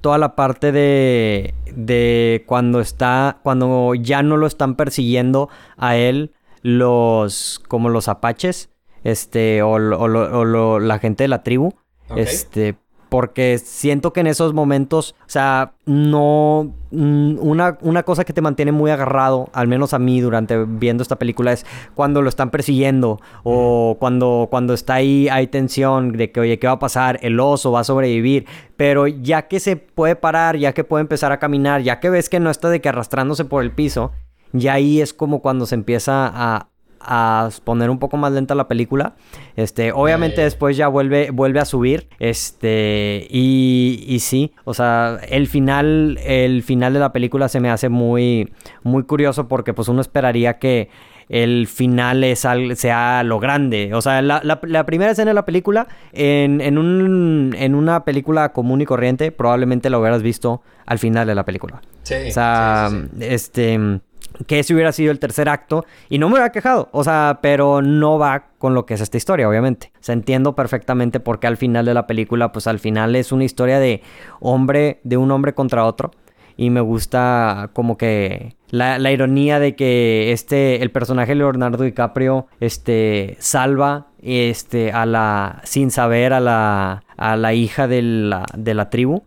[0.00, 6.32] toda la parte de, de cuando está, cuando ya no lo están persiguiendo a él
[6.62, 8.70] los, como los apaches,
[9.04, 11.74] este, o, la gente de la tribu,
[12.16, 12.76] este,
[13.14, 16.74] porque siento que en esos momentos, o sea, no...
[16.90, 21.00] Mm, una, una, cosa que te mantiene muy agarrado, al menos a mí durante viendo
[21.00, 21.64] esta película, es
[21.94, 26.66] cuando lo están persiguiendo o cuando, cuando está ahí hay tensión de que, oye, ¿qué
[26.66, 27.20] va a pasar?
[27.22, 28.46] El oso va a sobrevivir.
[28.76, 32.28] Pero ya que se puede parar, ya que puede empezar a caminar, ya que ves
[32.28, 34.10] que no está de que arrastrándose por el piso,
[34.52, 36.68] ya ahí es como cuando se empieza a,
[37.04, 39.14] a poner un poco más lenta la película.
[39.56, 42.08] Este, obviamente después ya vuelve, vuelve a subir.
[42.18, 47.70] Este, y, y sí, o sea, el final, el final de la película se me
[47.70, 50.88] hace muy, muy curioso porque pues uno esperaría que
[51.28, 53.94] el final es sea lo grande.
[53.94, 58.52] O sea, la, la, primera escena de la película, en, en, un, en una película
[58.52, 61.80] común y corriente, probablemente lo hubieras visto al final de la película.
[62.02, 62.14] Sí.
[62.28, 62.90] O sea,
[63.20, 64.00] este
[64.46, 67.82] que ese hubiera sido el tercer acto y no me hubiera quejado, o sea, pero
[67.82, 69.92] no va con lo que es esta historia, obviamente.
[69.94, 73.32] O sea, entiendo perfectamente por qué al final de la película, pues al final es
[73.32, 74.02] una historia de
[74.40, 76.10] hombre, de un hombre contra otro
[76.56, 82.46] y me gusta como que la, ironía de que este el personaje de Leonardo DiCaprio
[82.60, 88.74] este salva este a la sin saber a la a la hija de la, de
[88.74, 89.22] la tribu.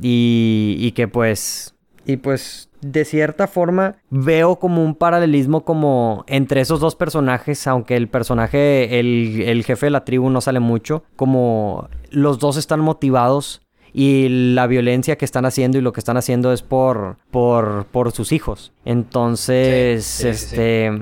[0.00, 1.74] Y, y que pues
[2.06, 7.96] y pues de cierta forma veo como un paralelismo como entre esos dos personajes, aunque
[7.96, 13.62] el personaje, el, jefe de la tribu no sale mucho, como los dos están motivados
[13.94, 18.12] y la violencia que están haciendo y lo que están haciendo es por, por, por
[18.12, 18.72] sus hijos.
[18.84, 20.92] Entonces, este,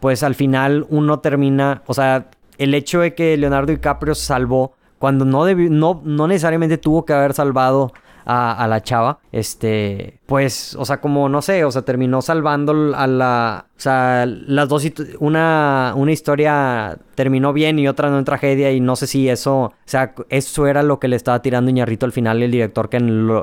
[0.00, 5.24] pues al final uno termina, o sea, el hecho de que Leonardo DiCaprio salvó cuando
[5.24, 7.92] no, no, no necesariamente tuvo que haber salvado
[8.24, 13.06] a, la chava, este, pues, o sea, como no sé, o sea, terminó salvando a
[13.06, 14.84] la, o sea, las dos,
[15.18, 19.56] una, una historia terminó bien y otra no en tragedia y no sé si eso,
[19.58, 22.98] o sea, eso era lo que le estaba tirando Iñarrito al final el director que,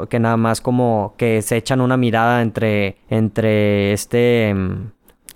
[0.09, 4.55] que nada más como que se echan una mirada entre, entre este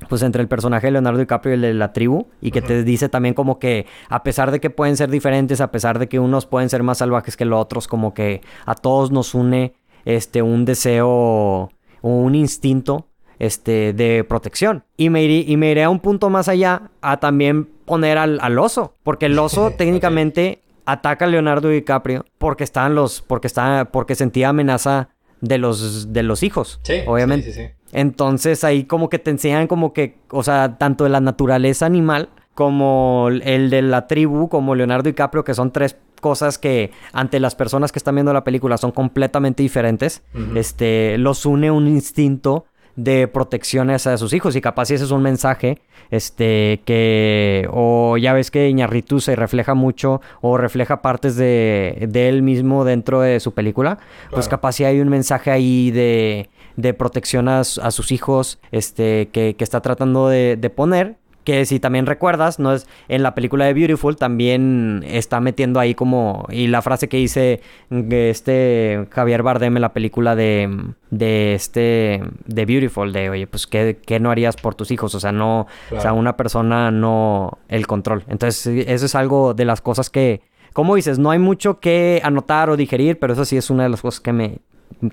[0.09, 2.83] pues entre el personaje de Leonardo DiCaprio y el de la tribu y que te
[2.83, 6.19] dice también como que a pesar de que pueden ser diferentes, a pesar de que
[6.19, 9.73] unos pueden ser más salvajes que los otros, como que a todos nos une
[10.05, 11.69] este un deseo
[12.01, 13.07] un instinto
[13.39, 14.83] este, de protección.
[14.97, 18.39] Y me, iré, y me iré a un punto más allá a también poner al,
[18.41, 23.85] al oso, porque el oso técnicamente ataca a Leonardo DiCaprio porque estaban los, porque estaba,
[23.85, 26.79] porque sentía amenaza de los, de los hijos.
[26.83, 27.51] Sí, obviamente.
[27.51, 31.19] Sí, sí, Entonces ahí como que te enseñan como que, o sea, tanto de la
[31.19, 36.91] naturaleza animal como el de la tribu, como Leonardo DiCaprio, que son tres cosas que
[37.13, 40.21] ante las personas que están viendo la película son completamente diferentes.
[40.55, 42.65] Este, los une un instinto
[42.95, 44.55] de protecciones a sus hijos.
[44.55, 45.79] Y capaz si ese es un mensaje
[46.11, 52.27] este que o ya ves que Iñarritu se refleja mucho o refleja partes de, de
[52.27, 53.97] él mismo dentro de su película
[54.29, 59.55] pues capaz si hay un mensaje ahí de, de protección a, sus hijos este que,
[59.55, 63.65] que está tratando de, de poner que si también recuerdas, no es en la película
[63.65, 69.75] de Beautiful también está metiendo ahí como y la frase que dice este Javier Bardem
[69.75, 70.69] en la película de
[71.09, 75.19] de este de Beautiful de oye, pues ¿qué, qué no harías por tus hijos, o
[75.19, 78.23] sea, no o sea, una persona no el control.
[78.27, 80.41] Entonces, eso es algo de las cosas que
[80.73, 83.89] como dices, no hay mucho que anotar o digerir, pero eso sí es una de
[83.89, 84.59] las cosas que me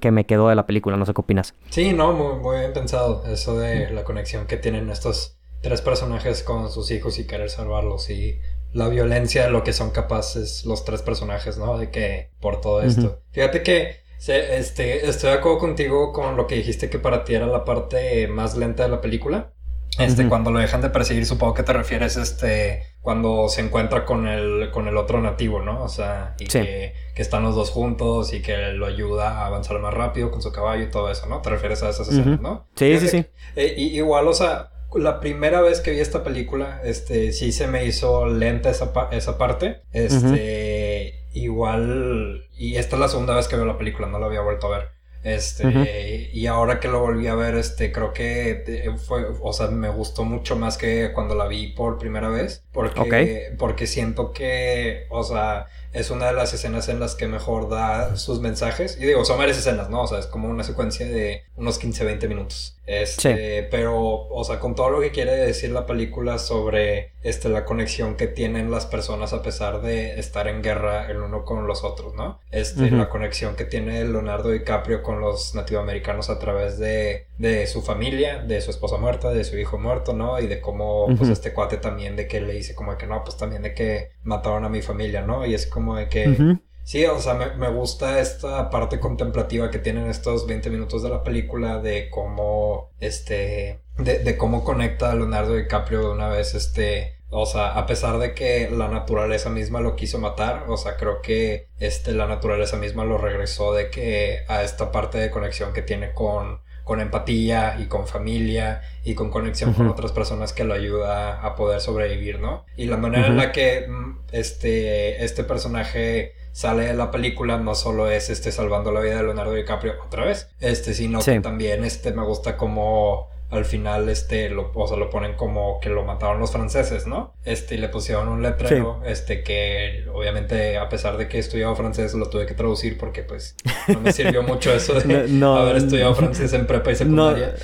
[0.00, 1.54] que me quedó de la película, no sé qué opinas.
[1.70, 6.42] Sí, no, muy, muy bien pensado eso de la conexión que tienen estos tres personajes
[6.42, 8.40] con sus hijos y querer salvarlos y
[8.72, 11.78] la violencia de lo que son capaces los tres personajes, ¿no?
[11.78, 13.22] De que por todo esto.
[13.30, 17.46] Fíjate que este, estoy de acuerdo contigo con lo que dijiste que para ti era
[17.46, 19.52] la parte más lenta de la película.
[19.98, 24.28] Este, cuando lo dejan de perseguir, supongo que te refieres, este, cuando se encuentra con
[24.28, 25.82] el, con el otro nativo, ¿no?
[25.82, 29.78] O sea, y que, que, están los dos juntos y que lo ayuda a avanzar
[29.80, 31.42] más rápido con su caballo y todo eso, ¿no?
[31.42, 32.66] Te refieres a esas escenas, ¿no?
[32.76, 33.26] Sí, sí, sí.
[33.56, 37.84] Eh, igual, o sea, la primera vez que vi esta película, este, sí se me
[37.84, 39.82] hizo lenta esa, esa parte.
[39.92, 44.40] Este, igual, y esta es la segunda vez que veo la película, no la había
[44.40, 44.97] vuelto a ver.
[45.24, 49.68] Este, y ahora que lo volví a ver, este, creo que eh, fue, o sea,
[49.68, 52.64] me gustó mucho más que cuando la vi por primera vez.
[52.72, 57.68] Porque, porque siento que, o sea, es una de las escenas en las que mejor
[57.68, 58.98] da sus mensajes.
[59.00, 60.02] Y digo, son varias escenas, ¿no?
[60.02, 62.74] O sea, es como una secuencia de unos 15, 20 minutos.
[62.88, 67.66] Este, Pero, o sea, con todo lo que quiere decir la película sobre este, la
[67.66, 71.84] conexión que tienen las personas a pesar de estar en guerra el uno con los
[71.84, 72.40] otros, ¿no?
[72.50, 77.82] Este, La conexión que tiene Leonardo DiCaprio con los nativoamericanos a través de, de su
[77.82, 80.40] familia, de su esposa muerta, de su hijo muerto, ¿no?
[80.40, 83.36] Y de cómo, pues, este cuate también de que le dice como que no, pues
[83.36, 85.44] también de que mataron a mi familia, ¿no?
[85.46, 86.58] Y es como de que...
[86.84, 91.10] Sí, o sea, me, me, gusta esta parte contemplativa que tienen estos 20 minutos de
[91.10, 96.54] la película de cómo, este, de, de cómo conecta a Leonardo DiCaprio de una vez,
[96.54, 100.96] este, o sea, a pesar de que la naturaleza misma lo quiso matar, o sea,
[100.96, 105.74] creo que este, la naturaleza misma lo regresó de que a esta parte de conexión
[105.74, 110.64] que tiene con, con empatía y con familia y con conexión con otras personas que
[110.64, 112.64] lo ayuda a poder sobrevivir, ¿no?
[112.78, 117.74] Y la manera en la que mm, este, este personaje sale de la película no
[117.74, 121.84] solo es este salvando la vida de Leonardo DiCaprio otra vez, este, sino que también
[121.84, 126.04] este me gusta como al final este lo, o sea, lo ponen como que lo
[126.04, 127.34] mataron los franceses, ¿no?
[127.44, 131.74] Este, y le pusieron un letrero, este, que obviamente a pesar de que he estudiado
[131.74, 133.56] francés lo tuve que traducir porque pues
[133.88, 137.54] no me sirvió mucho eso de no, haber estudiado francés en prepa y secundaria.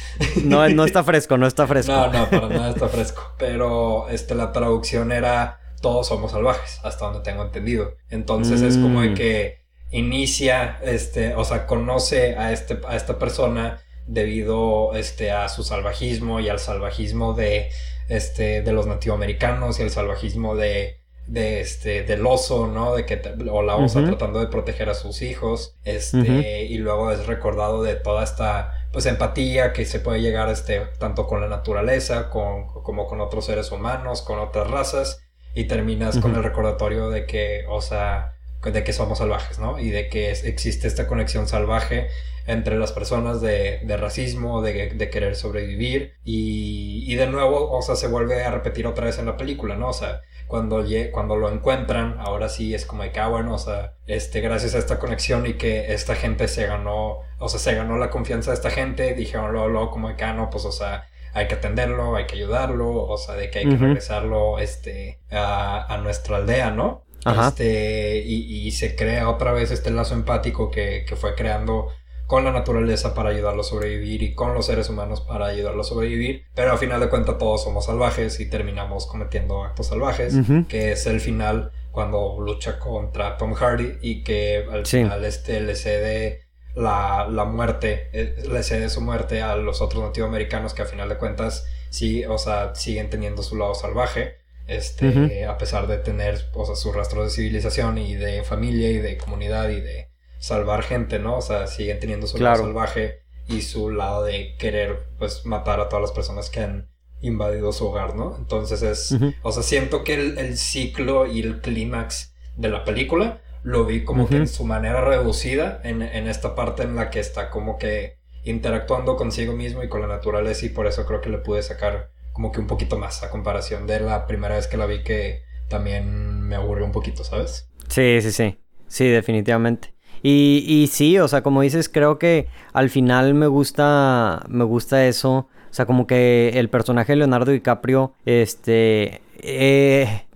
[0.45, 1.93] No, no, está fresco, no está fresco.
[1.93, 3.35] no, no, para nada está fresco.
[3.39, 7.97] Pero este, la traducción era todos somos salvajes, hasta donde tengo entendido.
[8.09, 9.14] Entonces es como de mm.
[9.14, 15.63] que inicia, este, o sea, conoce a, este, a esta persona debido este, a su
[15.63, 17.71] salvajismo y al salvajismo de,
[18.09, 22.95] este, de los nativoamericanos y el salvajismo de, de este del oso, ¿no?
[22.95, 27.27] De que o la osa tratando de proteger a sus hijos, este y luego es
[27.27, 32.29] recordado de toda esta pues empatía que se puede llegar este tanto con la naturaleza,
[32.29, 35.21] con como con otros seres humanos, con otras razas
[35.55, 38.34] y terminas con el recordatorio de que, o sea,
[38.73, 39.79] de que somos salvajes, ¿no?
[39.79, 42.09] Y de que existe esta conexión salvaje
[42.47, 47.81] entre las personas de, de racismo, de, de, querer sobrevivir y, y, de nuevo, o
[47.81, 49.89] sea, se vuelve a repetir otra vez en la película, ¿no?
[49.89, 53.59] O sea, cuando, cuando lo encuentran, ahora sí es como de que, ah, bueno, o
[53.59, 57.75] sea, este, gracias a esta conexión y que esta gente se ganó, o sea, se
[57.75, 60.67] ganó la confianza de esta gente, dijeron luego, luego como de que, ah, no, pues,
[60.67, 64.59] o sea, hay que atenderlo, hay que ayudarlo, o sea, de que hay que regresarlo
[64.59, 67.04] este, a, a, nuestra aldea, ¿no?
[67.25, 71.89] Este, y, y, se crea otra vez este lazo empático que, que, fue creando
[72.27, 75.85] con la naturaleza para ayudarlo a sobrevivir y con los seres humanos para ayudarlo a
[75.85, 76.45] sobrevivir.
[76.55, 80.35] Pero al final de cuentas todos somos salvajes y terminamos cometiendo actos salvajes,
[80.68, 85.77] que es el final cuando lucha contra Tom Hardy y que al final este le
[85.77, 86.45] cede
[86.75, 90.87] la, la muerte, eh, le cede su muerte a los otros nativos americanos que a
[90.87, 95.99] final de cuentas sí, o sea, siguen teniendo su lado salvaje, este, a pesar de
[95.99, 100.11] tener, o sea, sus rastros de civilización y de familia y de comunidad y de
[100.39, 101.39] salvar gente, ¿no?
[101.39, 105.89] O sea, siguen teniendo su lado salvaje y su lado de querer, pues, matar a
[105.89, 106.89] todas las personas que han
[107.21, 108.37] invadido su hogar, ¿no?
[108.37, 113.41] Entonces es, o sea, siento que el, el ciclo y el clímax de la película
[113.62, 117.19] lo vi como que en su manera reducida en, en, esta parte en la que
[117.19, 121.31] está como que interactuando consigo mismo y con la naturaleza y por eso creo que
[121.31, 124.76] le pude sacar como que un poquito más a comparación de la primera vez que
[124.76, 127.70] la vi que también me aburrió un poquito, ¿sabes?
[127.89, 128.59] Sí, sí, sí.
[128.89, 129.95] Sí, definitivamente.
[130.22, 135.07] Y, y sí, o sea, como dices, creo que al final me gusta, me gusta
[135.07, 135.49] eso.
[135.70, 140.26] O sea, como que el personaje de Leonardo DiCaprio, este, eh,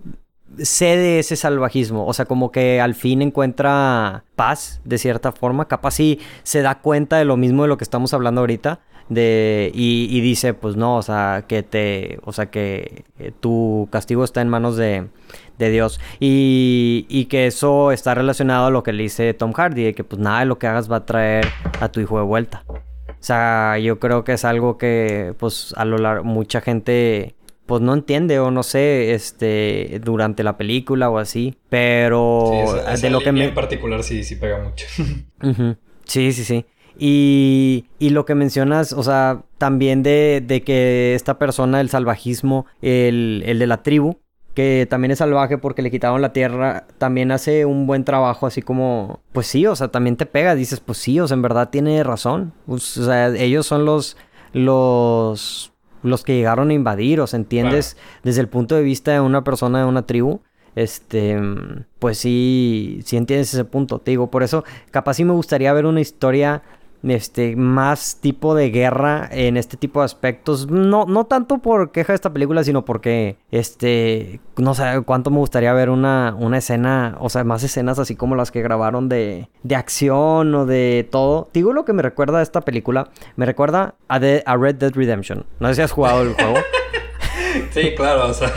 [0.63, 5.91] cede ese salvajismo, o sea, como que al fin encuentra paz de cierta forma, capaz
[5.91, 8.79] sí se da cuenta de lo mismo de lo que estamos hablando ahorita,
[9.09, 14.23] de y, dice, pues no, o sea, que te, o sea, que eh, tu castigo
[14.23, 15.07] está en manos de,
[15.57, 19.83] de Dios y, y, que eso está relacionado a lo que le dice Tom Hardy,
[19.83, 21.47] de que pues nada de lo que hagas va a traer
[21.79, 22.63] a tu hijo de vuelta.
[22.67, 27.35] O sea, yo creo que es algo que pues a lo largo mucha gente
[27.69, 32.51] pues no entiende o no sé, este, durante la película o así, pero
[32.99, 33.45] de lo que me...
[33.45, 34.87] En particular sí, sí pega mucho.
[36.09, 36.65] Sí, sí, sí.
[36.97, 42.65] Y, y, lo que mencionas, o sea, también de, de que esta persona, el salvajismo,
[42.81, 44.17] el, el, de la tribu,
[44.53, 48.61] que también es salvaje porque le quitaron la tierra, también hace un buen trabajo, así
[48.61, 51.69] como, pues sí, o sea, también te pega, dices, pues sí, o sea, en verdad
[51.69, 52.53] tiene razón.
[52.67, 54.17] O sea, ellos son los,
[54.51, 55.71] los
[56.01, 59.43] los que llegaron a invadir, o sea, entiendes desde el punto de vista de una
[59.43, 60.41] persona de una tribu,
[60.75, 61.37] este,
[61.99, 65.85] pues sí, sí entiendes ese punto, te digo, por eso capaz sí me gustaría ver
[65.85, 66.61] una historia
[67.07, 70.69] este, más tipo de guerra en este tipo de aspectos.
[70.69, 75.37] No, no tanto por queja de esta película, sino porque, este, no sé cuánto me
[75.37, 79.49] gustaría ver una, una escena, o sea, más escenas así como las que grabaron de,
[79.63, 81.49] de acción o de todo.
[81.53, 85.45] Digo lo que me recuerda a esta película, me recuerda a, a Red Dead Redemption.
[85.59, 86.55] No sé si has jugado el juego.
[87.71, 88.51] Sí, claro, o sea,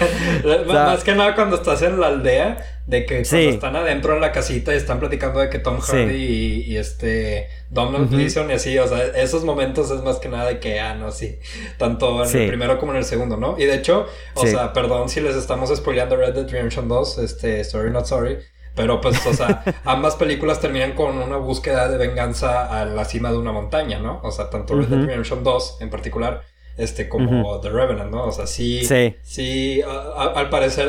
[0.66, 4.33] más que nada cuando estás en la aldea, de que cuando están adentro en la
[4.33, 8.89] casita y están platicando de que Tom Hardy y, este Donald Gleason y así, o
[8.89, 11.39] sea, esos momentos es más que nada de que, ah, no, sí,
[11.78, 13.57] tanto en el primero como en el segundo, ¿no?
[13.59, 17.62] Y de hecho, o sea, perdón si les estamos spoileando Red Dead Redemption 2, este,
[17.64, 18.39] Sorry Not Sorry,
[18.74, 23.30] pero pues, o sea, ambas películas terminan con una búsqueda de venganza a la cima
[23.30, 24.20] de una montaña, ¿no?
[24.24, 26.43] O sea, tanto Red Dead Redemption 2 en particular
[26.77, 28.25] este como The Revenant, ¿no?
[28.25, 30.89] O sea, sí, sí, sí al parecer,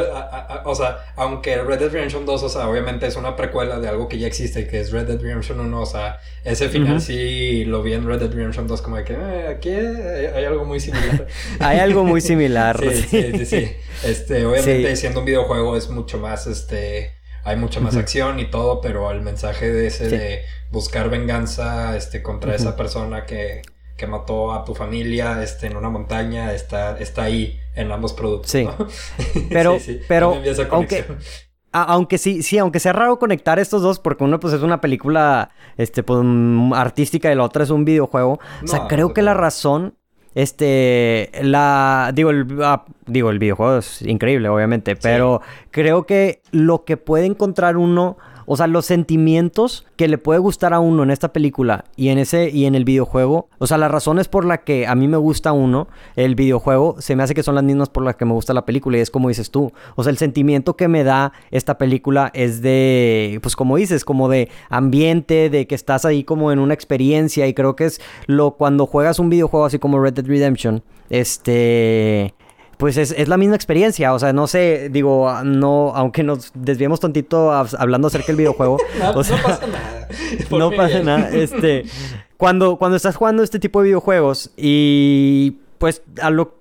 [0.63, 4.07] o sea, aunque Red Dead Redemption 2, o sea, obviamente es una precuela de algo
[4.07, 7.83] que ya existe, que es Red Dead Redemption 1, o sea, ese final sí lo
[7.83, 11.27] vi en Red Dead Redemption 2 como de que eh, aquí hay, algo muy similar.
[11.59, 12.79] hay algo muy similar.
[13.09, 13.71] sí, sí, sí,
[14.03, 17.13] Este, obviamente siendo un videojuego es mucho más, este,
[17.43, 22.21] hay mucha más acción y todo, pero el mensaje de ese de buscar venganza, este,
[22.23, 23.61] contra esa persona que
[23.97, 28.51] que mató a tu familia este, en una montaña está, está ahí en ambos productos.
[28.51, 28.67] Sí.
[29.49, 29.77] Pero,
[30.07, 30.39] pero
[30.71, 31.05] aunque,
[31.71, 35.49] aunque sí, sí, aunque sea raro conectar estos dos, porque uno pues es una película
[35.77, 38.39] este, pues, mm, artística y la otra es un videojuego.
[38.63, 39.95] o sea, creo que la razón.
[40.35, 46.85] Este, la, digo el, ah, digo, el videojuego es increíble, obviamente, pero creo que lo
[46.85, 51.11] que puede encontrar uno o sea, los sentimientos que le puede gustar a uno en
[51.11, 54.59] esta película y en ese y en el videojuego, o sea, las razones por las
[54.59, 57.89] que a mí me gusta uno, el videojuego, se me hace que son las mismas
[57.89, 59.71] por las que me gusta la película y es como dices tú.
[59.95, 64.29] O sea, el sentimiento que me da esta película es de, pues como dices, como
[64.29, 68.51] de ambiente, de que estás ahí como en una experiencia y creo que es lo
[68.51, 72.33] cuando juegas un videojuego así como Red Dead Redemption, este
[72.77, 74.13] pues es, la misma experiencia.
[74.13, 78.77] O sea, no sé, digo, no, aunque nos desviemos tantito hablando acerca del videojuego.
[78.99, 80.07] no, pasa nada.
[80.51, 81.29] no pasa nada.
[81.29, 81.85] Este,
[82.37, 86.01] cuando, cuando estás jugando este tipo de videojuegos y pues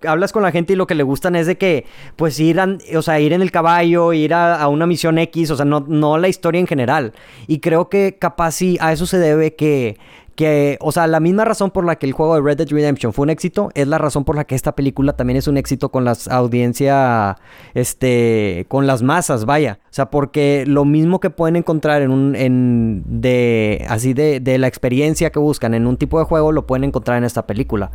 [0.04, 1.86] hablas con la gente y lo que le gustan es de que,
[2.16, 2.58] pues ir,
[2.96, 6.18] o sea, ir en el caballo, ir a, una misión X, o sea, no, no
[6.18, 7.12] la historia en general.
[7.46, 9.96] Y creo que capaz sí a eso se debe que
[10.34, 13.12] que, o sea, la misma razón por la que el juego de Red Dead Redemption
[13.12, 15.90] fue un éxito es la razón por la que esta película también es un éxito
[15.90, 17.36] con las audiencia,
[17.74, 19.78] este, con las masas, vaya.
[19.84, 24.58] O sea, porque lo mismo que pueden encontrar en un, en, de, así de, de
[24.58, 27.90] la experiencia que buscan en un tipo de juego, lo pueden encontrar en esta película.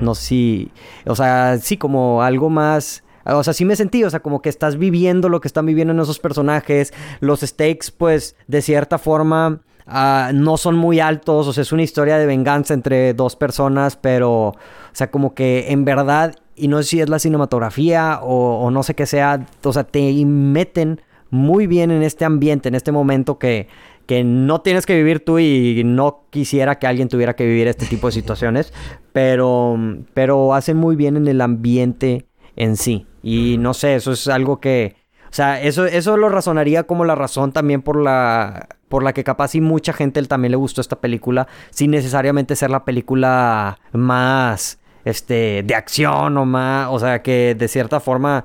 [0.00, 0.72] No sé si,
[1.06, 3.02] o sea, sí, como algo más...
[3.26, 5.92] O sea, sí me sentí, o sea, como que estás viviendo lo que están viviendo
[5.92, 6.94] en esos personajes.
[7.20, 9.60] Los stakes, pues, de cierta forma,
[9.90, 13.96] ah, no son muy altos, o sea, es una historia de venganza entre dos personas,
[13.96, 14.56] pero, o
[14.92, 18.82] sea, como que en verdad, y no sé si es la cinematografía o, o no
[18.82, 23.38] sé qué sea, o sea, te meten muy bien en este ambiente, en este momento
[23.38, 23.68] que,
[24.06, 27.86] que no tienes que vivir tú y no quisiera que alguien tuviera que vivir este
[27.86, 28.72] tipo de situaciones,
[29.12, 29.78] pero,
[30.14, 32.26] pero hacen muy bien en el ambiente
[32.56, 33.06] en sí.
[33.22, 34.96] Y no sé, eso es algo que,
[35.30, 39.24] o sea, eso, eso lo razonaría como la razón también por la, por la que
[39.24, 44.80] capaz y mucha gente también le gustó esta película, sin necesariamente ser la película más,
[45.04, 48.44] este, de acción o más, o sea, que de cierta forma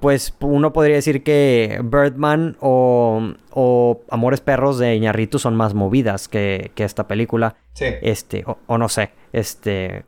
[0.00, 6.72] pues uno podría decir que Birdman o, Amores Perros de Iñarritu son más movidas que,
[6.74, 7.54] esta película.
[7.74, 7.84] Sí.
[8.02, 10.04] Este, o, no sé, este...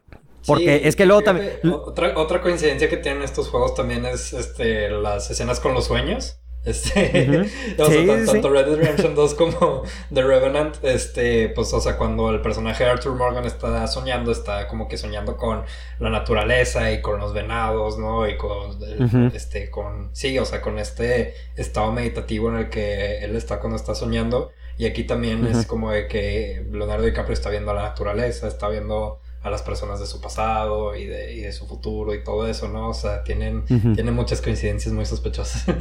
[0.47, 1.53] Porque es que luego también...
[1.73, 6.41] Otra, otra coincidencia que tienen estos juegos también es este, las escenas con los sueños.
[6.65, 7.41] Este,
[7.79, 12.31] o sea, tanto, Red Dead Redemption 2 como The Revenant, este, pues, o sea, cuando
[12.31, 15.63] el personaje de Arthur Morgan está soñando, está como que soñando con
[15.99, 18.29] la naturaleza y con los venados, ¿no?
[18.29, 18.79] Y con,
[19.35, 23.77] este, con, sí, o sea, con este estado meditativo en el que él está cuando
[23.77, 24.51] está soñando.
[24.77, 29.21] Y aquí también es como de que Leonardo DiCaprio está viendo la naturaleza, está viendo
[29.45, 32.67] a las personas de su pasado y de, y de su futuro y todo eso,
[32.69, 32.89] ¿no?
[32.89, 35.65] O sea, tienen, tienen muchas coincidencias muy sospechosas.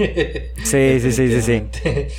[0.63, 1.63] sí, sí, sí, sí, sí.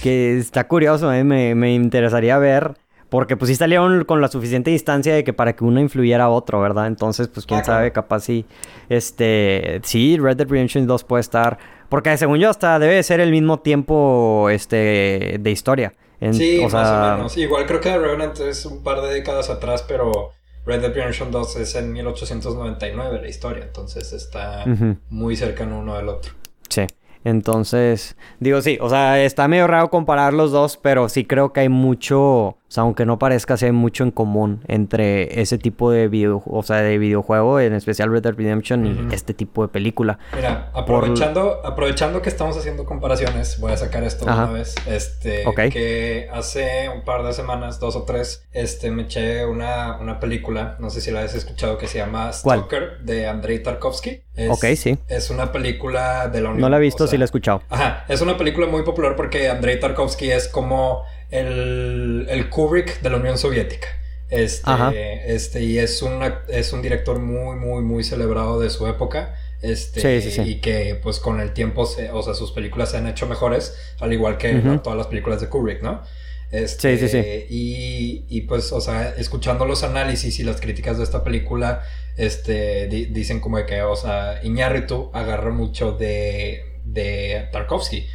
[0.03, 1.23] Que está curioso, ¿eh?
[1.23, 2.75] me, me interesaría ver.
[3.11, 6.29] Porque pues sí salieron con la suficiente distancia de que para que uno influyera a
[6.31, 6.89] otro, ¿verdad?
[6.89, 8.45] Entonces, pues quién sabe, capaz sí.
[8.89, 9.81] Este.
[9.85, 11.59] Sí, Red Dead Redemption 2 puede estar.
[11.89, 15.93] Porque según yo, hasta debe ser el mismo tiempo este de historia.
[16.33, 17.37] sí, más o menos.
[17.37, 20.33] Igual creo que Revenant es un par de décadas atrás, pero
[20.67, 24.65] Red Dead Redemption 2 es en 1899 la historia, entonces está
[25.11, 26.33] muy cercano uno del otro.
[26.69, 26.87] Sí.
[27.25, 31.61] Entonces, digo, sí, o sea, está medio raro comparar los dos, pero sí creo que
[31.61, 35.91] hay mucho, o sea, aunque no parezca, sí hay mucho en común entre ese tipo
[35.91, 39.69] de video, o sea, de videojuego, en especial Red Dead Redemption y este tipo de
[39.69, 40.19] película.
[40.35, 46.29] Mira, aprovechando, aprovechando que estamos haciendo comparaciones, voy a sacar esto una vez, este, que
[46.33, 50.91] hace un par de semanas, dos o tres, este, me eché una, una película, no
[50.91, 54.23] sé si la has escuchado, que se llama Stalker, de Andrei Tarkovsky.
[54.49, 54.99] ok, sí.
[55.09, 56.63] Es una película de la Unión.
[56.63, 57.63] No la he visto, sí la he escuchado.
[57.69, 63.11] Ajá, es una película muy popular porque Andrei Tarkovsky es como el, el Kubrick de
[63.11, 63.89] la Unión Soviética.
[64.31, 69.37] Este, este, y es, una, es un director muy, muy, muy celebrado de su época.
[69.63, 70.51] Este, sí, sí, sí.
[70.51, 74.13] Y que, pues, con el tiempo, o sea, sus películas se han hecho mejores, al
[74.13, 76.03] igual que todas las películas de Kubrick, ¿no?
[76.51, 77.47] Este, sí, sí, sí.
[77.49, 81.83] Y, y, pues, o sea, escuchando los análisis y las críticas de esta película,
[82.17, 88.07] este, dicen como de que, o sea, Iñárritu agarra mucho de, de Tarkovsky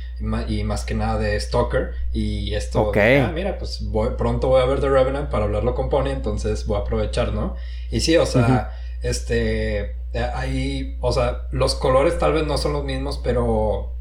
[0.48, 1.92] y más que nada de Stalker.
[2.14, 3.84] Y esto, ah, mira, pues
[4.18, 7.56] pronto voy a ver The Revenant para hablarlo con Pony, entonces voy a aprovechar, ¿no?
[7.92, 9.96] Y sí, o sea, este,
[10.34, 13.94] ahí, o sea, los colores tal vez no son los mismos, pero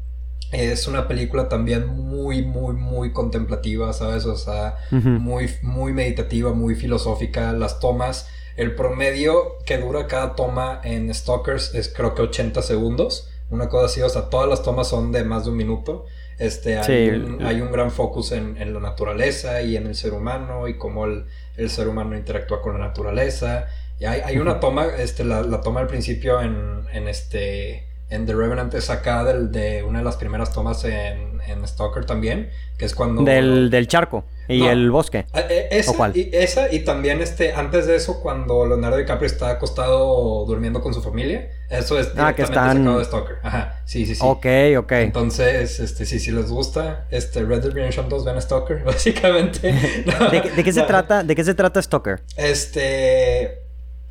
[0.51, 4.25] es una película también muy, muy, muy contemplativa, ¿sabes?
[4.25, 7.51] O sea, muy, muy meditativa, muy filosófica.
[7.53, 13.29] Las tomas, el promedio que dura cada toma en Stalkers es creo que 80 segundos
[13.49, 16.05] una cosa así, o sea, todas las tomas son de más de un minuto.
[16.37, 20.13] Este, hay, un, hay un gran focus en, en, la naturaleza y en el ser
[20.13, 21.25] humano y cómo el,
[21.57, 23.67] el ser humano interactúa con la naturaleza.
[23.99, 28.25] Y hay, hay una toma, este, la, la, toma al principio en, en este en
[28.25, 32.49] The Revenant es acá del, de una de las primeras tomas en, en Stalker también,
[32.77, 33.23] que es cuando...
[33.23, 35.25] Del, del charco y el bosque.
[35.33, 39.51] Ah, eh, esa, Y, esa y también este, antes de eso, cuando Leonardo DiCaprio está
[39.51, 42.77] acostado durmiendo con su familia, eso es ah, que están...
[42.77, 43.37] sacado de Stalker.
[43.43, 44.21] Ajá, sí, sí, sí.
[44.23, 44.45] Ok,
[44.77, 44.91] ok.
[44.91, 49.71] Entonces, este, sí, si les gusta, este, Red Dead Redemption 2, ven Stalker, básicamente.
[50.55, 52.21] ¿De, qué se trata, ¿De qué se trata Stalker?
[52.35, 53.63] Este...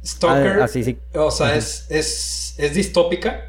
[0.04, 0.96] Stalker, ah, sí, sí.
[1.14, 3.48] o sea, es, es, es distópica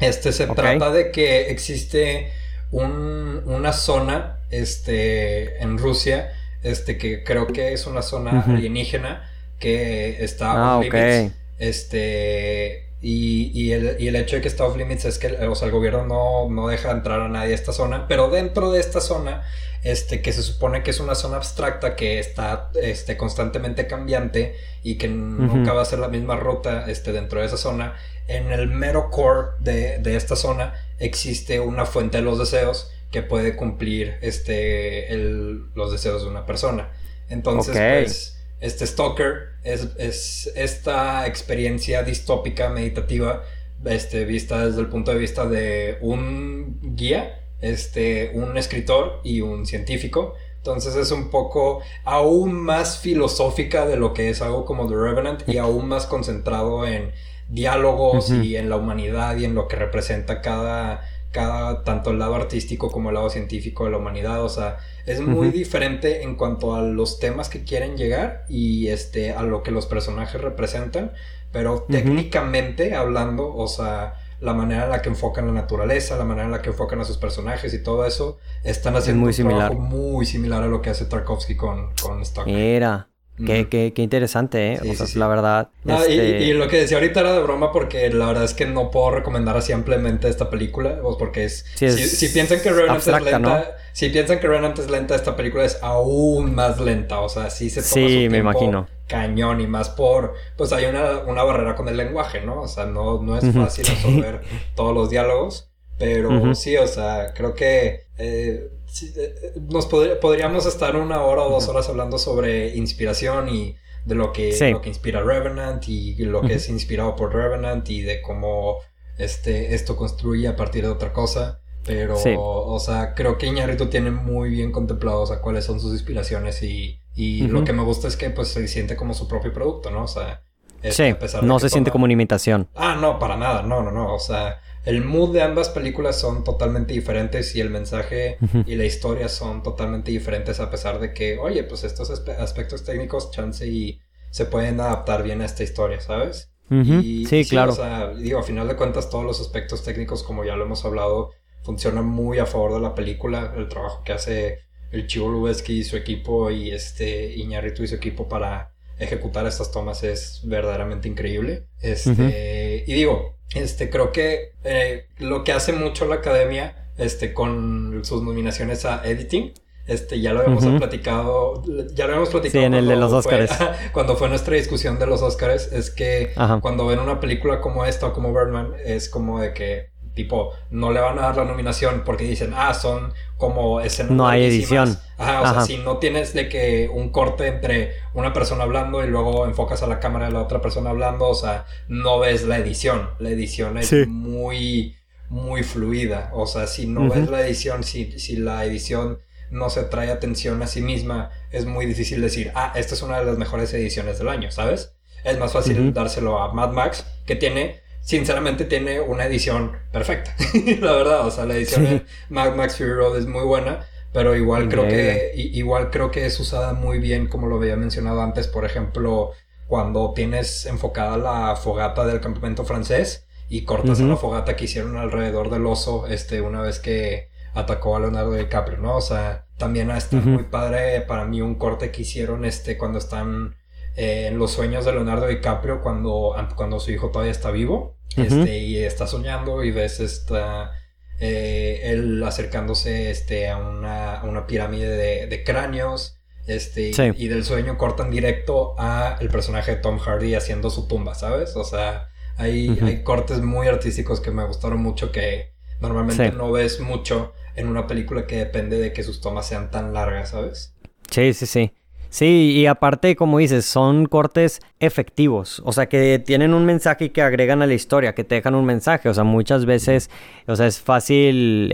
[0.00, 2.32] este se trata de que existe
[2.70, 6.32] un, una zona este, en Rusia,
[6.62, 11.34] este, que creo que es una zona alienígena que está ah, off limits.
[11.58, 15.54] Este, y, y, el, y, el, hecho de que está off limits es que o
[15.54, 18.80] sea, el gobierno no, no, deja entrar a nadie a esta zona, pero dentro de
[18.80, 19.42] esta zona,
[19.82, 24.96] este, que se supone que es una zona abstracta que está este, constantemente cambiante y
[24.96, 27.94] que nunca va a ser la misma ruta este, dentro de esa zona,
[28.28, 33.22] en el mero core de, de, esta zona existe una fuente de los deseos que
[33.22, 36.90] puede cumplir este, el, los deseos de una persona.
[37.28, 43.42] Entonces, pues, este Stalker es, es, esta experiencia distópica, meditativa,
[43.84, 49.66] este, vista desde el punto de vista de un guía, este, un escritor y un
[49.66, 50.34] científico.
[50.56, 55.48] Entonces es un poco aún más filosófica de lo que es algo como The Revenant
[55.48, 57.12] y aún más concentrado en
[57.48, 62.34] diálogos y en la humanidad y en lo que representa cada, cada, tanto el lado
[62.34, 64.44] artístico como el lado científico de la humanidad.
[64.44, 69.32] O sea, es muy diferente en cuanto a los temas que quieren llegar y este,
[69.32, 71.12] a lo que los personajes representan.
[71.52, 76.46] Pero técnicamente hablando, o sea, la manera en la que enfocan la naturaleza, la manera
[76.46, 79.70] en la que enfocan a sus personajes y todo eso, están haciendo muy un similar.
[79.70, 82.22] trabajo muy similar a lo que hace Tarkovsky con, con.
[82.46, 83.08] Era.
[83.44, 84.80] Qué, qué, qué, interesante, ¿eh?
[84.90, 85.68] o sea, la verdad.
[85.84, 88.66] y, este y, lo que decía ahorita era de broma porque la verdad es que
[88.66, 91.64] no puedo recomendar así ampliamente esta película, pues porque es...
[91.74, 95.78] si, piensan que Revenant es lenta, si piensan que Revenant es lenta, esta película es
[95.82, 98.88] aún más lenta, o sea, sí se toma sí, me imagino.
[99.06, 100.34] cañón y más por...
[100.56, 102.62] Pues hay una, una, barrera con el lenguaje, ¿no?
[102.62, 104.42] O sea, no, no es fácil resolver
[104.74, 108.06] todos los diálogos, pero sí, o sea, creo que...
[108.18, 108.68] Eh,
[109.16, 114.32] eh, nos podríamos estar una hora o dos horas hablando sobre inspiración y de lo
[114.32, 118.78] que, lo que inspira Revenant y lo que es inspirado por Revenant y de cómo
[119.18, 121.60] este, esto construye a partir de otra cosa.
[121.84, 125.92] Pero, o sea, creo que Iñárritu tiene muy bien contemplado, o sea, cuáles son sus
[125.92, 129.52] inspiraciones y, y lo que me gusta es que pues se siente como su propio
[129.52, 130.04] producto, ¿no?
[130.04, 130.42] O sea,
[130.90, 132.68] sí, no se siente como una imitación.
[132.74, 136.42] Ah, no, para nada, no, no, no, o sea, el mood de ambas películas son
[136.42, 141.38] totalmente diferentes y el mensaje y la historia son totalmente diferentes a pesar de que,
[141.38, 144.00] oye, pues estos aspectos técnicos, chance y
[144.30, 146.50] se pueden adaptar bien a esta historia, ¿sabes?
[146.70, 147.72] y, sí, claro.
[147.72, 150.84] O sea, digo, a final de cuentas todos los aspectos técnicos, como ya lo hemos
[150.84, 154.60] hablado, funcionan muy a favor de la película, el trabajo que hace
[154.92, 159.72] el Chivo Lubeski y su equipo y este Iñárritu y su equipo para ejecutar estas
[159.72, 161.66] tomas es verdaderamente increíble.
[161.80, 168.02] Este, y digo, este, creo que eh, lo que hace mucho la academia, este, con
[168.04, 169.52] sus nominaciones a editing,
[169.86, 172.60] este, ya lo habíamos platicado, ya lo habíamos platicado.
[172.60, 173.50] Sí, en el de los Oscars.
[173.92, 178.08] cuando fue nuestra discusión de los Oscars, es que cuando ven una película como esta
[178.08, 182.02] o como Birdman, es como de que Tipo, no le van a dar la nominación
[182.04, 184.12] porque dicen, ah, son como escenas.
[184.12, 184.98] No hay edición.
[185.16, 189.08] Ajá, o sea, si no tienes de que un corte entre una persona hablando y
[189.08, 192.58] luego enfocas a la cámara de la otra persona hablando, o sea, no ves la
[192.58, 193.10] edición.
[193.18, 194.96] La edición es muy,
[195.28, 196.30] muy fluida.
[196.34, 200.62] O sea, si no ves la edición, si, si la edición no se trae atención
[200.62, 204.18] a sí misma, es muy difícil decir, ah, esta es una de las mejores ediciones
[204.18, 204.94] del año, ¿sabes?
[205.24, 210.34] Es más fácil dárselo a Mad Max, que tiene sinceramente tiene una edición perfecta.
[210.80, 214.36] la verdad, o sea, la edición de Mad Max Fury Road es muy buena, pero
[214.36, 218.46] igual creo que igual creo que es usada muy bien como lo había mencionado antes,
[218.48, 219.32] por ejemplo,
[219.66, 225.50] cuando tienes enfocada la fogata del campamento francés y cortas la fogata que hicieron alrededor
[225.50, 228.96] del oso este una vez que atacó a Leonardo DiCaprio, ¿no?
[228.96, 233.56] O sea, también está muy padre para mí un corte que hicieron este cuando están
[233.96, 238.58] eh, en los sueños de Leonardo DiCaprio cuando, cuando su hijo todavía está vivo este,
[238.58, 240.72] y está soñando y ves esta,
[241.20, 246.16] eh, él acercándose este, a, una, una pirámide de, cráneos.
[246.46, 251.14] Este, y, del sueño cortan directo a el personaje de Tom Hardy haciendo su tumba,
[251.14, 251.54] ¿sabes?
[251.54, 256.80] O sea, hay, hay cortes muy artísticos que me gustaron mucho que normalmente no ves
[256.80, 260.74] mucho en una película que depende de que sus tomas sean tan largas, ¿sabes?
[261.10, 261.72] Sí, sí, sí.
[262.10, 267.10] Sí, y aparte, como dices, son cortes efectivos, o sea, que tienen un mensaje y
[267.10, 270.10] que agregan a la historia, que te dejan un mensaje, o sea, muchas veces,
[270.48, 271.68] o sea, es fácil,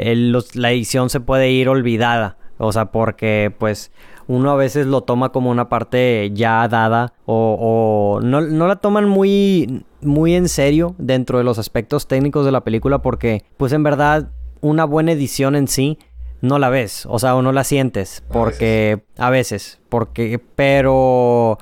[0.55, 3.91] la edición se puede ir olvidada, o sea, porque pues
[4.29, 9.09] uno a veces lo toma como una parte ya dada o, no, no, la toman
[9.09, 13.83] muy, muy en serio dentro de los aspectos técnicos de la película porque pues en
[13.83, 14.31] verdad
[14.61, 15.99] una buena edición en sí
[16.41, 21.59] no la ves, o sea, o no la sientes, porque a veces, porque, pero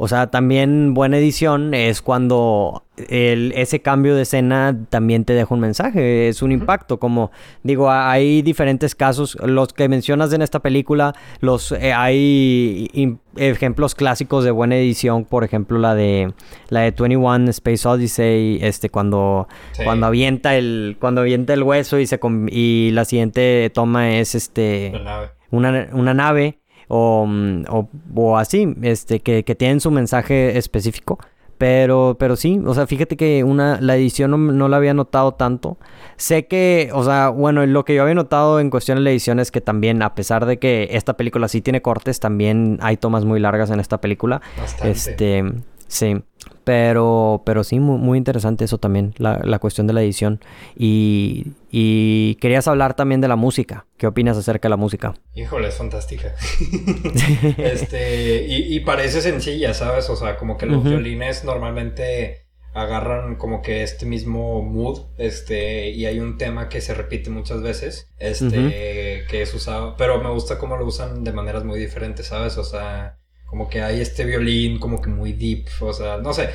[0.00, 5.52] o sea, también buena edición es cuando el, ese cambio de escena también te deja
[5.52, 7.00] un mensaje, es un impacto.
[7.00, 7.32] Como
[7.64, 14.44] digo, hay diferentes casos, los que mencionas en esta película, los eh, hay ejemplos clásicos
[14.44, 16.32] de buena edición, por ejemplo la de
[16.68, 19.48] la de 21 Space Odyssey, este cuando
[19.82, 22.20] cuando avienta el cuando avienta el hueso y se
[22.52, 24.92] y la siguiente toma es este
[25.50, 31.18] una, una nave Mm, o, o, así, este, que, que, tienen su mensaje específico.
[31.58, 35.76] Pero, pero sí, o sea, fíjate que una, la edición no, la había notado tanto.
[36.16, 39.40] Sé que, o sea, bueno, lo que yo había notado en cuestión de la edición
[39.40, 43.24] es que también, a pesar de que esta película sí tiene cortes, también hay tomas
[43.24, 44.40] muy largas en esta película.
[44.84, 45.42] Este,
[45.88, 46.22] sí.
[46.64, 50.40] Pero, pero sí, muy, interesante eso también, la, la, cuestión de la edición.
[50.76, 53.86] Y, y querías hablar también de la música.
[53.96, 55.14] ¿Qué opinas acerca de la música?
[55.34, 56.34] Híjole, es fantástica.
[57.58, 60.08] este, y, y, parece sencilla, ¿sabes?
[60.10, 66.06] O sea, como que los violines normalmente agarran como que este mismo mood, este, y
[66.06, 70.58] hay un tema que se repite muchas veces, este, que es usado, pero me gusta
[70.58, 72.56] cómo lo usan de maneras muy diferentes, ¿sabes?
[72.58, 73.17] O sea,
[73.48, 76.50] como que hay este violín como que muy deep, o sea, no sé,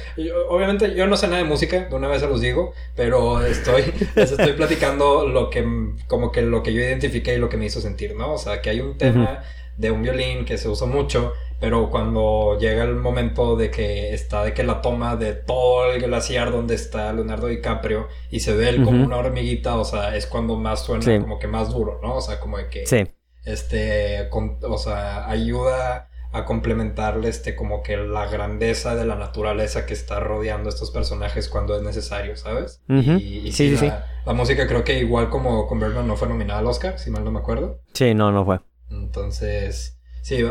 [0.48, 3.84] obviamente yo no sé nada de música, de una vez se los digo, pero estoy,
[4.16, 5.66] les estoy platicando lo que,
[6.08, 8.34] como que lo que yo identifiqué y lo que me hizo sentir, ¿no?
[8.34, 9.44] O sea, que hay un tema
[9.76, 14.44] de un violín que se usa mucho, pero cuando llega el momento de que está,
[14.44, 18.70] de que la toma de todo el glaciar donde está Leonardo DiCaprio y se ve
[18.70, 22.18] él como una hormiguita, o sea, es cuando más suena como que más duro, ¿no?
[22.18, 23.04] O sea, como de que, sí.
[23.46, 29.94] este, o sea, ayuda a complementarle este como que la grandeza de la naturaleza que
[29.94, 32.82] está rodeando a estos personajes cuando es necesario, ¿sabes?
[32.90, 33.92] y, sí, sí, sí,
[34.26, 37.24] la, música creo que igual como con Bergman no fue nominada al Oscar, si mal
[37.24, 37.80] no me acuerdo.
[37.94, 38.60] Sí, no, no fue.
[38.90, 40.44] Entonces, sí,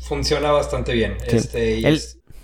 [0.00, 1.16] funciona bastante bien.
[1.26, 1.80] Este,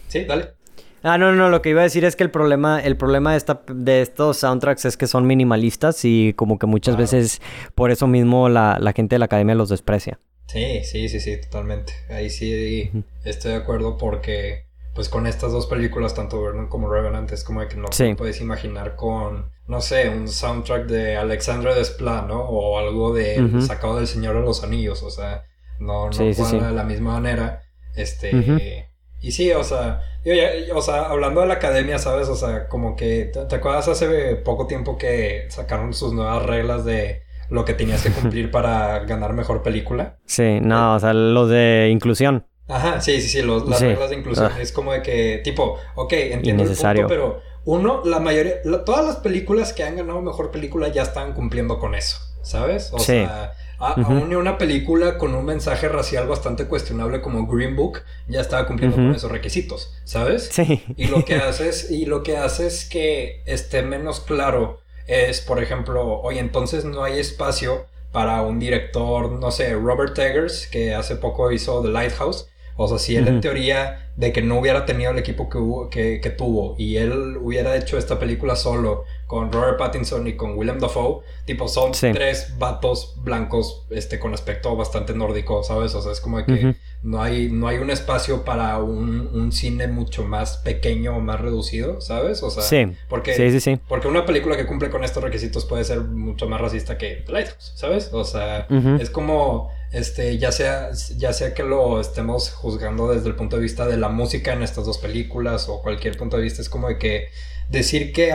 [0.07, 0.55] Sí, dale.
[1.03, 3.39] Ah, no, no, lo que iba a decir es que el problema, el problema de,
[3.39, 7.43] esta, de estos soundtracks es que son minimalistas y como que muchas veces
[7.75, 10.21] por eso mismo la, la gente de la academia los desprecia.
[10.47, 11.93] Sí, sí, sí, sí, totalmente.
[12.11, 12.91] Ahí sí
[13.25, 17.67] estoy de acuerdo porque, pues con estas dos películas, tanto Vernon como Revenant, es como
[17.67, 22.43] que no puedes imaginar con, no sé, un soundtrack de Alexandre Desplat, ¿no?
[22.43, 25.45] O algo de sacado del Señor de los Anillos, o sea,
[25.79, 27.63] no, no de la misma manera.
[27.97, 28.91] Este,
[29.21, 30.33] y sí, o sea, yo
[30.77, 32.29] o sea, hablando de la academia, ¿sabes?
[32.29, 37.24] O sea, como que, ¿te acuerdas hace poco tiempo que sacaron sus nuevas reglas de
[37.51, 40.19] lo que tenías que cumplir para ganar mejor película.
[40.27, 42.47] Sí, no, o sea, lo de inclusión.
[42.69, 44.51] Ajá, sí, sí, sí, las reglas de inclusión.
[44.55, 44.61] Ah.
[44.61, 49.17] Es como de que, tipo, ok, entiendo el punto, pero uno, la mayoría, todas las
[49.17, 52.91] películas que han ganado mejor película ya están cumpliendo con eso, ¿sabes?
[52.93, 58.41] O sea, aún una película con un mensaje racial bastante cuestionable como Green Book ya
[58.41, 60.49] estaba cumpliendo con esos requisitos, ¿sabes?
[60.51, 60.83] Sí.
[60.97, 65.63] Y lo que haces, y lo que hace es que esté menos claro es, por
[65.63, 71.17] ejemplo, oye, entonces no hay espacio para un director, no sé, Robert Eggers, que hace
[71.17, 72.49] poco hizo The Lighthouse.
[72.77, 75.89] O sea, si él en teoría de que no hubiera tenido el equipo que, hubo,
[75.89, 80.57] que, que, tuvo y él hubiera hecho esta película solo con Robert Pattinson y con
[80.57, 85.95] Willem Dafoe, tipo, son tres vatos blancos este, con aspecto bastante nórdico, ¿sabes?
[85.95, 89.53] O sea, es como de que no, hay, no hay un espacio para un, un,
[89.53, 92.43] cine mucho más pequeño o más reducido, ¿sabes?
[92.43, 92.97] O sea, sí.
[93.09, 96.63] Porque, sí, sí, porque una película que cumple con estos requisitos puede ser mucho más
[96.63, 98.09] racista que Lighthouse, ¿sabes?
[98.13, 98.67] O sea,
[98.99, 103.63] es como este, ya sea, ya sea que lo estemos juzgando desde el punto de
[103.63, 106.89] vista de la música en estas dos películas o cualquier punto de vista, es como
[106.89, 107.29] de que
[107.69, 108.35] decir que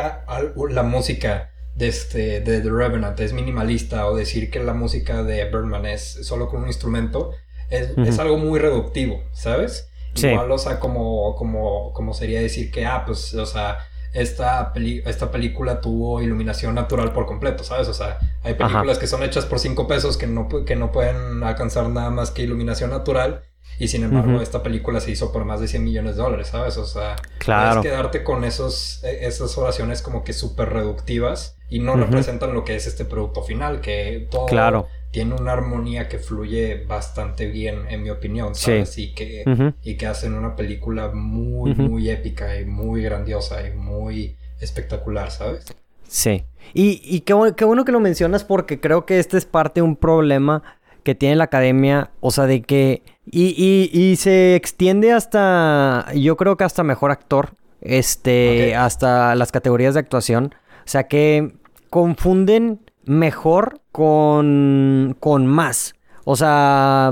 [0.70, 5.43] la música de, este, de The Revenant es minimalista o decir que la música de
[5.45, 7.32] Birdman es solo con un instrumento
[7.70, 9.89] es, algo muy reductivo, ¿sabes?
[10.15, 13.80] Igual, o sea, como, como, como sería decir que, ah, pues, o sea,
[14.13, 14.74] esta,
[15.05, 17.88] esta película tuvo iluminación natural por completo, ¿sabes?
[17.88, 21.43] O sea, hay películas que son hechas por 5 pesos que no, que no pueden
[21.43, 23.43] alcanzar nada más que iluminación natural.
[23.78, 26.76] Y sin embargo, esta película se hizo por más de 100 millones de dólares, ¿sabes?
[26.78, 27.80] O sea, claro.
[27.80, 32.65] puedes quedarte con esos, e, esas oraciones como que súper reductivas y no representan lo
[32.65, 37.86] que es este producto final, que todo, claro tiene una armonía que fluye bastante bien,
[37.89, 38.97] en mi opinión, ¿sabes?
[38.97, 39.43] Y, que,
[39.84, 45.66] y que hacen una película muy, muy épica y muy grandiosa y muy espectacular, ¿sabes?
[46.07, 46.43] Sí.
[46.74, 49.86] Y, y qué, qué, bueno que lo mencionas porque creo que este es parte de
[49.86, 50.62] un problema
[51.03, 53.01] que tiene la academia, o sea, de que...
[53.32, 57.51] Y, y, y se extiende hasta, yo creo que hasta mejor actor,
[57.82, 60.55] este, hasta las categorías de actuación.
[60.80, 61.53] O sea, que
[61.89, 62.80] confunden
[63.10, 65.95] mejor con, con más.
[66.26, 67.12] O sea,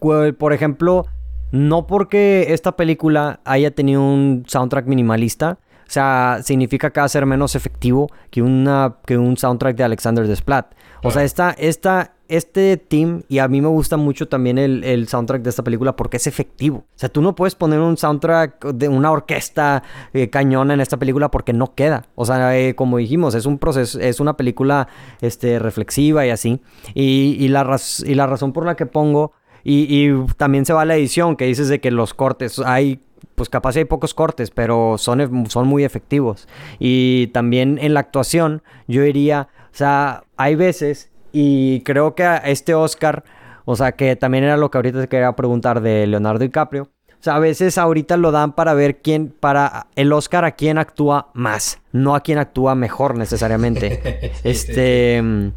[0.00, 1.06] por ejemplo,
[1.52, 7.10] no porque esta película haya tenido un soundtrack minimalista, o sea, significa que va a
[7.10, 10.74] ser menos efectivo que, una, que un soundtrack de Alexander Desplat.
[11.02, 15.42] O sea, esta, esta, este team, y a mí me gusta mucho también el, soundtrack
[15.42, 16.78] de esta película porque es efectivo.
[16.78, 20.96] O sea, tú no puedes poner un soundtrack de una orquesta eh, cañona en esta
[20.96, 22.06] película porque no queda.
[22.14, 24.88] O sea, eh, como dijimos, es un proceso, es una película
[25.20, 26.60] este, reflexiva y así.
[26.94, 29.32] Y, la, y la razón por la que pongo,
[29.64, 33.00] y, también se va a la edición, que dices de que los cortes, hay
[33.34, 36.48] pues capaz hay pocos cortes, pero son, son muy efectivos.
[36.78, 42.36] Y también en la actuación, yo diría, o sea, hay veces y creo que a
[42.38, 43.22] este Oscar,
[43.66, 46.84] o sea, que también era lo que ahorita te quería preguntar de Leonardo DiCaprio.
[47.10, 50.78] O sea, a veces ahorita lo dan para ver quién, para el Oscar a quién
[50.78, 54.32] actúa más, no a quién actúa mejor necesariamente.
[54.44, 55.52] este...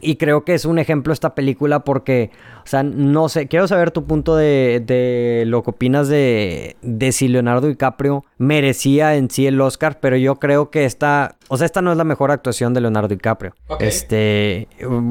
[0.00, 2.30] Y creo que es un ejemplo esta película porque,
[2.62, 7.12] o sea, no sé, quiero saber tu punto de, de lo que opinas de, de,
[7.12, 11.66] si Leonardo DiCaprio merecía en sí el Oscar, pero yo creo que esta, o sea,
[11.66, 13.54] esta no es la mejor actuación de Leonardo DiCaprio.
[13.80, 14.68] Este,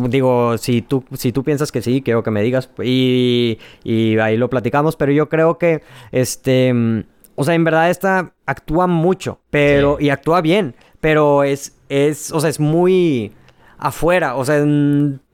[0.08, 4.38] digo, si tú, si tú piensas que sí, quiero que me digas y, y ahí
[4.38, 6.74] lo platicamos, pero yo creo que, este,
[7.36, 12.40] o sea, en verdad esta actúa mucho, pero, y actúa bien, pero es, es, o
[12.40, 13.34] sea, es muy
[13.80, 14.64] afuera, o sea,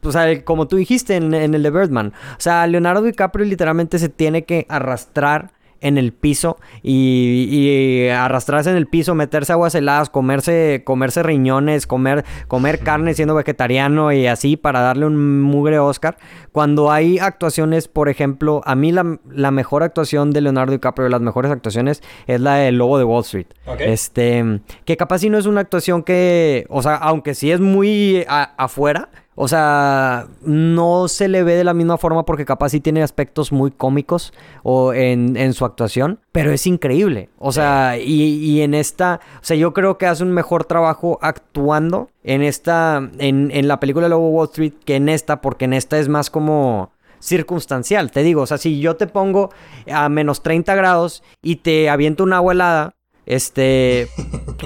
[0.04, 4.00] o sea como tú dijiste en, en, el de Birdman, o sea, Leonardo DiCaprio literalmente
[4.00, 5.52] se tiene que arrastrar
[5.86, 12.26] en el piso y, arrastrarse en el piso, meterse aguas heladas, comerse, comerse riñones, comer,
[12.48, 16.18] comer carne siendo vegetariano y así para darle un mugre Oscar.
[16.52, 21.22] Cuando hay actuaciones, por ejemplo, a mí la, la mejor actuación de Leonardo DiCaprio, las
[21.22, 23.48] mejores actuaciones, es la del Lobo de Wall Street.
[23.80, 28.26] Este, que capaz si no es una actuación que, o sea, aunque sí es muy
[28.28, 33.04] afuera, o sea, no se le ve de la misma forma porque capaz sí tiene
[33.04, 34.34] aspectos muy cómicos
[34.64, 37.30] o en, en su actuación, pero es increíble.
[37.38, 41.20] O sea, y, y, en esta, o sea, yo creo que hace un mejor trabajo
[41.22, 45.74] actuando en esta, en, en la película Lobo Wall Street que en esta, porque en
[45.74, 48.12] esta es más como circunstancial.
[48.12, 49.50] Te digo, o sea, si yo te pongo
[49.92, 52.95] a menos 30 grados y te aviento una agua helada,
[53.26, 54.08] este,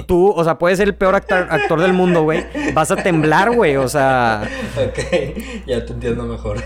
[0.06, 2.44] tú, o sea, puedes ser el peor actor, del mundo, güey.
[2.74, 4.48] Vas a temblar, güey, o sea.
[4.76, 4.98] Ok,
[5.66, 6.58] ya te entiendo mejor.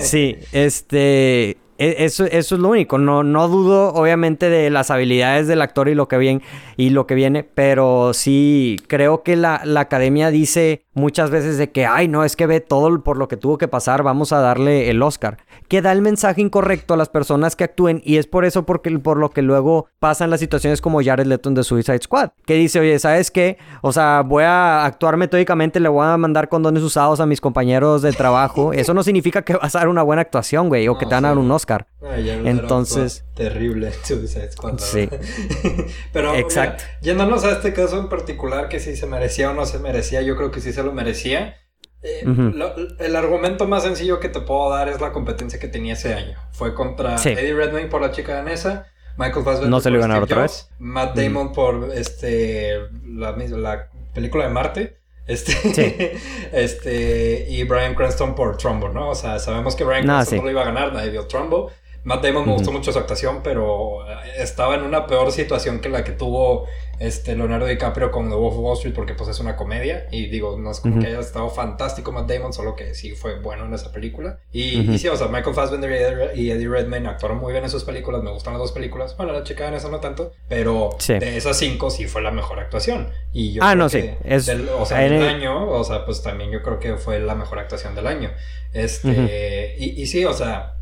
[0.00, 1.58] sí, este.
[1.78, 2.98] E, eso, eso es lo único.
[2.98, 6.42] No, no dudo, obviamente, de las habilidades del actor y lo que viene,
[6.76, 11.70] y lo que viene, pero sí creo que la, la, academia dice muchas veces de
[11.70, 14.40] que, ay, no, es que ve todo por lo que tuvo que pasar, vamos a
[14.40, 15.38] darle el Oscar.
[15.68, 18.90] Que da el mensaje incorrecto a las personas que actúen, y es por eso porque,
[18.98, 22.80] por lo que luego pasan las situaciones como Jared Leto de Suicide Squad, que dice,
[22.80, 23.58] oye, ¿sabes qué?
[23.82, 28.02] O sea, voy a actuar metódicamente, le voy a mandar condones usados a mis compañeros
[28.02, 28.72] de trabajo.
[28.72, 31.24] Eso no significa que vas a dar una buena actuación, güey, o que te van
[31.24, 31.67] a dar un Oscar.
[32.44, 33.24] Entonces.
[33.34, 33.92] Terrible
[34.50, 34.78] Squad.
[34.78, 35.08] Sí.
[36.12, 36.84] Pero, Exacto.
[37.02, 40.36] yéndonos a este caso en particular, que si se merecía o no se merecía, yo
[40.36, 41.56] creo que sí se lo merecía.
[42.02, 42.24] Eh,
[43.00, 46.38] el argumento más sencillo que te puedo dar es la competencia que tenía ese año.
[46.52, 48.86] Fue contra Eddie Redmayne por la chica danesa,
[49.18, 50.70] Michael Fassbender no se ganar otra vez.
[50.78, 54.97] Matt Damon por este la, la película de Marte.
[55.28, 56.18] Este,
[56.52, 59.10] este, y Brian Cranston por Trumbo, ¿no?
[59.10, 61.70] O sea, sabemos que Brian Cranston no lo iba a ganar, nadie vio Trumbo.
[62.08, 65.90] Matt Damon me gustó mucho su actuación, pero eh, estaba en una peor situación que
[65.90, 66.66] la que tuvo
[66.98, 70.26] este Leonardo DiCaprio con The Wolf of Wall Street porque pues es una comedia y
[70.28, 73.66] digo, no es como que haya estado fantástico Matt Damon, solo que sí fue bueno
[73.66, 74.40] en esa película.
[74.50, 78.22] Y, sí, o sea, Michael Fassbender y Eddie Redmayne actuaron muy bien en sus películas,
[78.22, 79.14] me gustan las dos películas.
[79.18, 82.58] Bueno, la chica en esa no tanto, pero de esas cinco sí fue la mejor
[82.58, 83.10] actuación.
[83.34, 84.12] Y yo ah, no, sí.
[84.24, 84.48] Es...
[84.48, 87.94] o sea, del año, o sea, pues también yo creo que fue la mejor actuación
[87.94, 88.30] del año.
[88.72, 90.77] Este, y, y sí, o sea,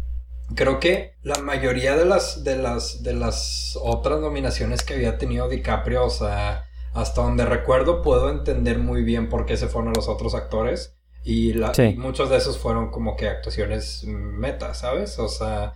[0.55, 5.49] Creo que la mayoría de las, de las, de las otras nominaciones que había tenido
[5.49, 10.09] DiCaprio, o sea, hasta donde recuerdo, puedo entender muy bien por qué se fueron los
[10.09, 10.95] otros actores.
[11.25, 11.55] Y,
[11.97, 15.19] muchos de esos fueron como que actuaciones meta, ¿sabes?
[15.19, 15.75] O sea,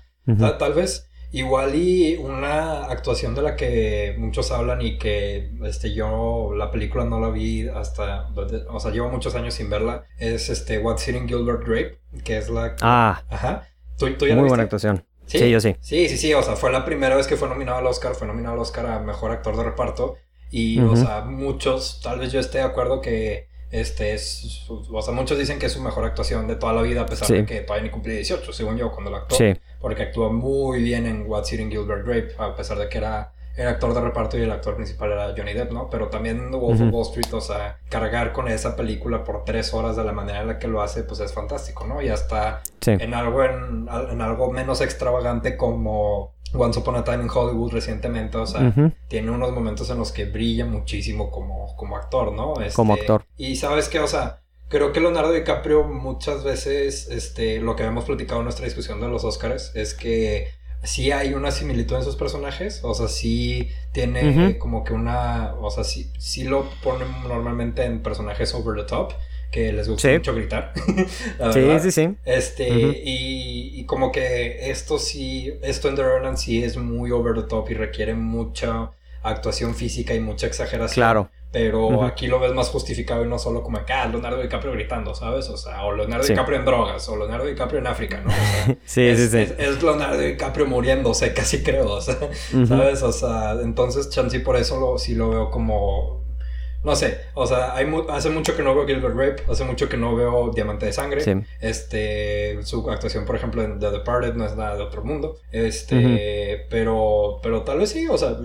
[0.58, 6.52] tal, vez igual y una actuación de la que muchos hablan y que este, yo
[6.56, 8.28] la película no la vi hasta,
[8.68, 12.48] o sea, llevo muchos años sin verla, es este What's Hitting Gilbert Grape, que es
[12.48, 12.76] la...
[12.80, 13.24] Ah.
[13.28, 13.69] Ajá
[14.00, 15.04] muy buena actuación.
[15.26, 15.48] ¿Sí?
[15.48, 15.76] yo sí.
[15.80, 16.34] Sí, sí, sí.
[16.34, 18.14] O sea, fue la primera vez que fue nominado al Oscar.
[18.14, 20.16] Fue nominado al Oscar a Mejor Actor de Reparto.
[20.50, 25.14] Y, o sea, muchos, tal vez yo esté de acuerdo que este es, o sea,
[25.14, 27.60] muchos dicen que es su mejor actuación de toda la vida, a pesar de que
[27.60, 29.38] todavía ni cumplí 18, según yo, cuando lo actuó.
[29.38, 29.52] Sí.
[29.80, 33.66] Porque actuó muy bien en What's Eating Gilbert Grape, a pesar de que era el
[33.66, 35.90] actor de reparto y el actor principal era Johnny Depp, ¿no?
[35.90, 39.96] Pero también Wolf of Wall Street, o sea, cargar con esa película por tres horas
[39.96, 42.00] de la manera en la que lo hace, pues es fantástico, ¿no?
[42.00, 47.72] Y hasta en, algo en, algo menos extravagante como Once Upon a Time in Hollywood
[47.72, 48.72] recientemente, o sea,
[49.08, 52.54] tiene unos momentos en los que brilla muchísimo como, como actor, ¿no?
[52.74, 53.24] como este, actor.
[53.36, 58.04] Y sabes qué, o sea, creo que Leonardo DiCaprio muchas veces, este, lo que habíamos
[58.04, 62.16] platicado en nuestra discusión de los Oscars, es que sí hay una similitud en sus
[62.16, 67.84] personajes, o sea, sí tiene como que una, o sea, sí, sí lo ponen normalmente
[67.84, 69.12] en personajes over the top,
[69.50, 70.72] que les gusta mucho gritar.
[71.52, 72.16] sí, sí, sí.
[72.24, 77.34] Este, y, y, como que esto sí, esto en The Revenant sí es muy over
[77.34, 78.90] the top y requiere mucha
[79.22, 80.94] actuación física y mucha exageración.
[80.94, 81.30] Claro.
[81.52, 85.14] Pero aquí lo ves más justificado y no solo como acá, ah, Leonardo DiCaprio gritando,
[85.14, 85.48] ¿sabes?
[85.48, 88.30] O sea, o Leonardo DiCaprio en drogas, o Leonardo DiCaprio en África, ¿no?
[88.84, 89.54] sí, es, sí, sí.
[89.58, 92.16] Es, Leonardo DiCaprio muriéndose, casi creo, o sea,
[92.66, 93.02] ¿sabes?
[93.02, 96.19] O sea, entonces Chansey por eso lo, sí lo veo como
[96.82, 99.98] no sé, o sea, hay hace mucho que no veo Gilbert Rape, hace mucho que
[99.98, 101.44] no veo Diamante de Sangre.
[101.60, 105.36] Este, su actuación, por ejemplo, en The Departed no es nada de otro mundo.
[105.52, 108.36] Este, pero, pero tal vez sí, o sea,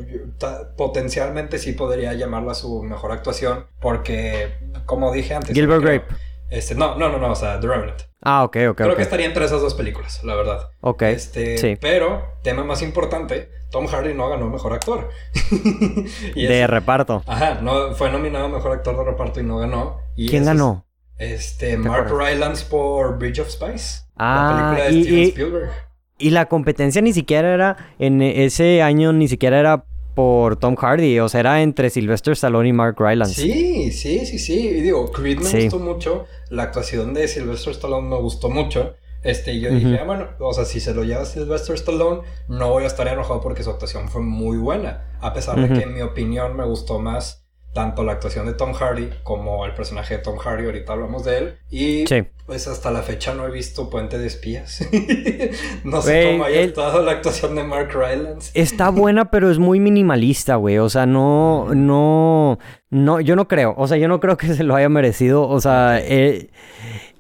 [0.76, 4.50] potencialmente sí podría llamarla su mejor actuación, porque,
[4.86, 5.54] como dije antes.
[5.54, 6.06] Gilbert Rape.
[6.50, 8.02] Este, no, no, no, no, o sea, The Revenant.
[8.22, 8.78] Ah, ok, ok.
[8.78, 10.70] Creo que estaría entre esas dos películas, la verdad.
[10.82, 11.04] Ok.
[11.04, 11.78] Este, sí.
[11.80, 15.10] Pero, tema más importante, Tom Hardy no ganó mejor actor.
[16.36, 17.24] de reparto.
[17.28, 20.00] Ajá, no, fue nominado mejor actor de reparto y no ganó.
[20.16, 20.86] ¿Quién ganó?
[21.18, 24.06] este, Mark Rylance por Bridge of Spice.
[24.18, 25.72] Ah, la película de Steven Spielberg.
[26.18, 29.86] Y la competencia ni siquiera era, en ese año ni siquiera era
[30.16, 33.40] por Tom Hardy, o sea, era entre Sylvester Stallone y Mark Rylance.
[33.40, 34.70] Sí, sí, sí, sí.
[34.70, 38.96] Y digo, Creed me gustó mucho, la actuación de Sylvester Stallone me gustó mucho.
[39.22, 42.84] Este, yo dije, ah, bueno, o sea, si se lo lleva Sylvester Stallone, no voy
[42.84, 45.18] a estar enojado porque su actuación fue muy buena.
[45.20, 47.45] A pesar de que, en mi opinión, me gustó más
[47.76, 51.38] tanto la actuación de Tom Hardy como el personaje de Tom Hardy, ahorita hablamos de
[51.38, 51.58] él.
[51.70, 52.06] Y
[52.46, 54.88] pues hasta la fecha no he visto Puente de Espías.
[55.84, 58.50] no sé cómo haya estado la actuación de Mark Rylance.
[58.54, 60.78] está buena, pero es muy minimalista, güey.
[60.78, 62.60] O sea, no, no,
[62.92, 63.76] no, yo no creo.
[63.78, 65.46] O sea, yo no creo que se lo haya merecido.
[65.46, 66.52] O sea, eh,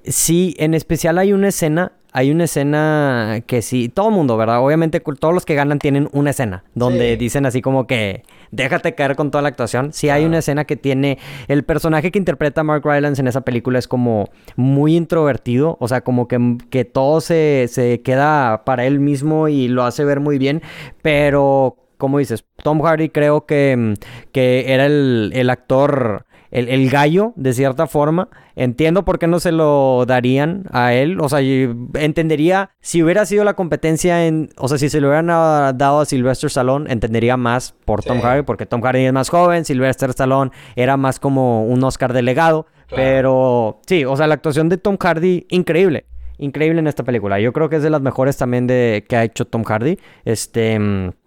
[0.05, 4.61] sí, en especial hay una escena hay una escena que sí, todo el mundo, ¿verdad?
[4.61, 9.17] Obviamente todos los que ganan tienen una escena donde dicen así como que déjate caer
[9.17, 9.91] con toda la actuación.
[9.91, 13.79] Sí hay una escena que tiene el personaje que interpreta Mark Rylance en esa película
[13.79, 19.01] es como muy introvertido, o sea, como que, que todo se, se queda para él
[19.01, 20.61] mismo y lo hace ver muy bien,
[21.01, 23.95] pero como dices, Tom Hardy creo que,
[24.31, 28.29] que era el, el actor el, gallo, de cierta forma.
[28.55, 31.19] Entiendo por qué no se lo darían a él.
[31.19, 34.49] O sea, entendería si hubiera sido la competencia en.
[34.57, 38.43] O sea, si se lo hubieran dado a Sylvester Stallone, entendería más por Tom Hardy,
[38.43, 42.67] porque Tom Hardy es más joven, Sylvester Stallone era más como un Oscar delegado.
[42.89, 46.05] Pero sí, o sea, la actuación de Tom Hardy, increíble.
[46.37, 47.39] Increíble en esta película.
[47.39, 49.97] Yo creo que es de las mejores también de que ha hecho Tom Hardy.
[50.25, 50.79] Este.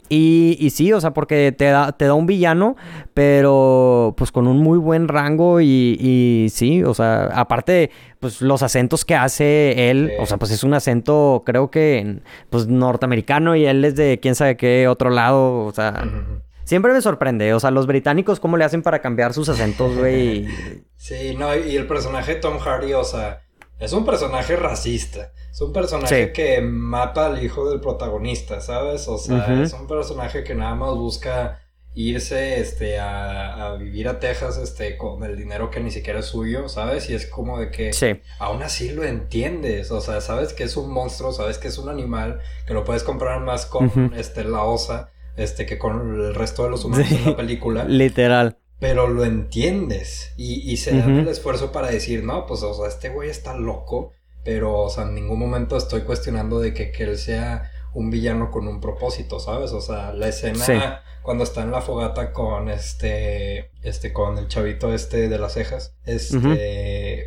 [0.09, 2.77] Y, sí, o sea, porque te da, te da un villano,
[3.15, 7.91] pero pues con un muy buen rango y, sí, o sea, aparte,
[8.21, 12.67] pues los acentos que hace él, o sea, pues es un acento, creo que, pues
[12.67, 16.05] norteamericano y él es de quién sabe qué otro lado, o sea...
[16.65, 20.47] Siempre me sorprende, o sea, los británicos, ¿cómo le hacen para cambiar sus acentos, güey?
[20.99, 23.41] sí, no, y el personaje Tom Hardy, o sea,
[23.79, 25.33] es un personaje racista.
[25.51, 29.09] Es un personaje que mata al hijo del protagonista, ¿sabes?
[29.09, 31.61] O sea, es un personaje que nada más busca
[31.95, 36.69] irse este, a, vivir a Texas este, con el dinero que ni siquiera es suyo,
[36.69, 37.11] ¿sabes?
[37.11, 37.91] Y es como de que
[38.39, 41.89] aún así lo entiendes, o sea, sabes que es un monstruo, sabes que es un
[41.89, 46.65] animal, que lo puedes comprar más con este, la osa este, que con el resto
[46.65, 47.85] de los humanos en la película.
[47.85, 48.59] Literal.
[48.79, 52.87] Pero lo entiendes y, y se da el esfuerzo para decir, no, pues, o sea,
[52.87, 54.13] este güey está loco
[54.49, 58.51] pero, o sea, en ningún momento estoy cuestionando de que, que él sea un villano
[58.51, 59.73] con un propósito, ¿sabes?
[59.73, 64.95] O sea, la escena cuando está en la fogata con este, este, con el chavito
[64.95, 67.27] este de las cejas, este,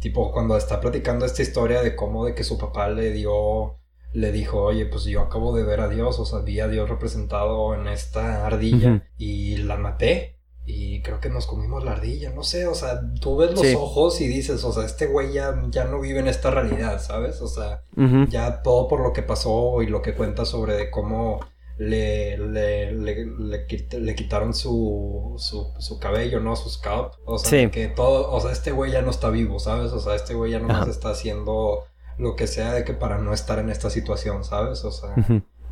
[0.00, 3.78] tipo cuando está platicando esta historia de cómo de que su papá le dio,
[4.12, 6.88] le dijo, oye, pues yo acabo de ver a Dios, o sea, vi a Dios
[6.88, 10.35] representado en esta ardilla y la maté
[10.66, 14.20] y creo que nos comimos la ardilla, no sé, o sea, tú ves los ojos
[14.20, 17.40] y dices, o sea, este güey ya, no vive en esta realidad, ¿sabes?
[17.40, 17.82] O sea,
[18.28, 21.40] ya todo por lo que pasó y lo que cuenta sobre de cómo
[21.78, 26.56] le, le, le, quitaron su, su, su, cabello, ¿no?
[26.56, 27.12] Su scalp.
[27.24, 29.92] O sea, que todo, o sea, este güey ya no está vivo, ¿sabes?
[29.92, 31.84] O sea, este güey ya no más está haciendo
[32.18, 34.84] lo que sea de que para no estar en esta situación, ¿sabes?
[34.84, 35.14] O sea...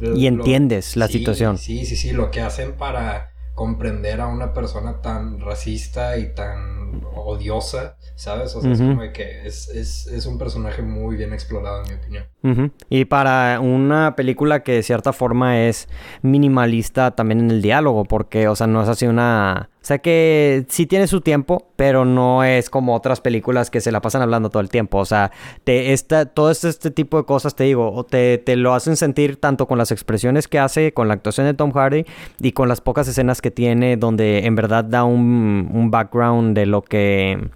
[0.01, 1.59] Y entiendes la situación.
[1.59, 7.03] Sí, sí, sí, lo que hacen para comprender a una persona tan racista y tan
[7.15, 8.55] odiosa, ¿sabes?
[8.57, 11.95] O sea, es como que es, es, es, un personaje muy bien explorado, en mi
[11.95, 12.72] opinión.
[12.89, 15.89] Y para una película que de cierta forma es
[16.22, 19.71] minimalista también en el diálogo, porque, o sea, no es así una...
[19.85, 23.93] O sea que sí tiene su tiempo, pero no es como otras películas que se
[23.93, 24.97] la pasan hablando todo el tiempo.
[24.97, 25.31] O sea,
[25.65, 29.37] te, esta, todo este, este tipo de cosas, te digo, te, te lo hacen sentir
[29.37, 32.07] tanto con las expresiones que hace, con la actuación de Tom Hardy
[32.41, 36.65] y con las pocas escenas que tiene donde en verdad da un, un background de
[36.65, 37.51] lo que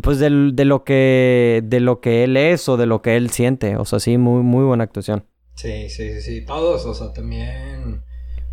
[0.00, 3.30] pues de, de, lo que de lo que él es o de lo que él
[3.30, 3.78] siente.
[3.78, 5.24] O sea, sí, muy, muy buena actuación.
[5.56, 6.44] Sí, sí, sí, sí.
[6.44, 8.04] Todos, o sea, también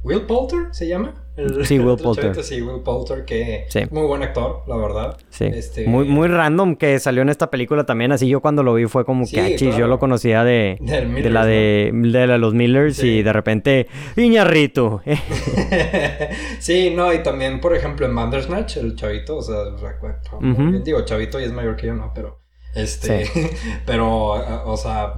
[0.03, 1.13] Will Poulter se llama.
[1.63, 2.43] sí, Will Poulter.
[2.43, 5.17] Sí, Will Poulter, que muy buen actor, la verdad.
[5.29, 5.45] Sí.
[5.45, 5.87] Este...
[5.87, 8.11] Muy, muy random que salió en esta película también.
[8.11, 11.45] Así yo cuando lo vi fue como que, ah, yo lo conocía de, de la
[11.45, 15.01] de, de los Millers y de repente, Iñarrito.
[16.59, 19.57] sí, no, y también, por ejemplo, en Bandersnatch, el chavito, o sea,
[20.83, 22.40] digo, chavito y es mayor que yo, no, pero
[22.75, 23.29] este,
[23.85, 25.13] pero, o sea,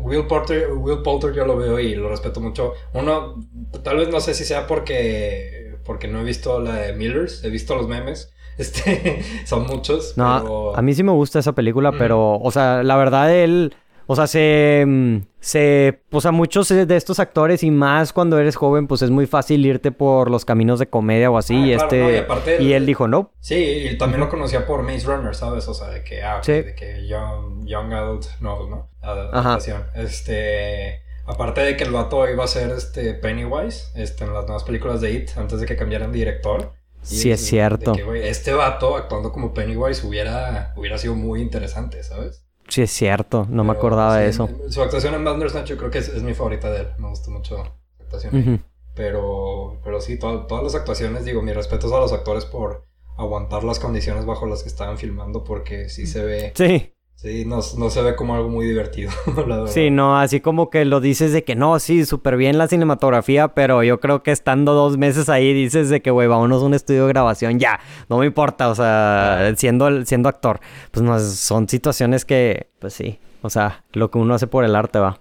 [0.00, 2.74] Will Porter, Will Poulter yo lo veo y lo respeto mucho.
[2.92, 3.46] Uno,
[3.82, 7.50] tal vez no sé si sea porque, porque no he visto la de Millers, he
[7.50, 8.32] visto los memes.
[8.58, 10.16] Este, son muchos.
[10.18, 13.74] No, a mí sí me gusta esa película, pero, o sea, la verdad, él
[14.12, 18.56] o sea, se, mm, se, o sea, muchos de estos actores y más cuando eres
[18.56, 21.54] joven, pues es muy fácil irte por los caminos de comedia o así.
[21.54, 22.26] Ah, y este,
[22.60, 23.32] y, él dijo no.
[23.40, 25.66] Sí, y también lo conocía por Maze Runner, ¿sabes?
[25.66, 28.90] O sea, de que, ah, de que young, young adult novel, ¿no?
[29.00, 29.82] Adaptación.
[29.94, 34.64] Este, aparte de que el vato iba a ser este Pennywise, este, en las nuevas
[34.64, 36.74] películas de It, antes de que cambiaran de director.
[37.00, 37.94] sí, es cierto.
[38.14, 42.44] este vato actuando como Pennywise hubiera, hubiera sido muy interesante, ¿sabes?
[42.72, 44.48] Sí, es cierto, no me acordaba de eso.
[44.70, 47.62] Su actuación en Bandersnatch yo creo que es, mi favorita de él, me gustó mucho
[47.98, 48.64] su actuación.
[48.94, 52.86] Pero, pero sí, todas las actuaciones, digo, mis respetos a los actores por
[53.18, 56.52] aguantar las condiciones bajo las que estaban filmando, porque sí se ve.
[56.56, 56.91] Sí.
[57.22, 59.12] Sí, no, se ve como algo muy divertido.
[59.68, 63.46] sí, no, así como que lo dices de que no, sí, súper bien la cinematografía,
[63.46, 66.74] pero yo creo que estando dos meses ahí dices de que, güey, vámonos a un
[66.74, 67.78] estudio de grabación, ya,
[68.08, 70.58] no me importa, o sea, siendo, siendo actor.
[70.90, 74.74] Pues no, son situaciones que, pues sí, o sea, lo que uno hace por el
[74.74, 75.20] arte va.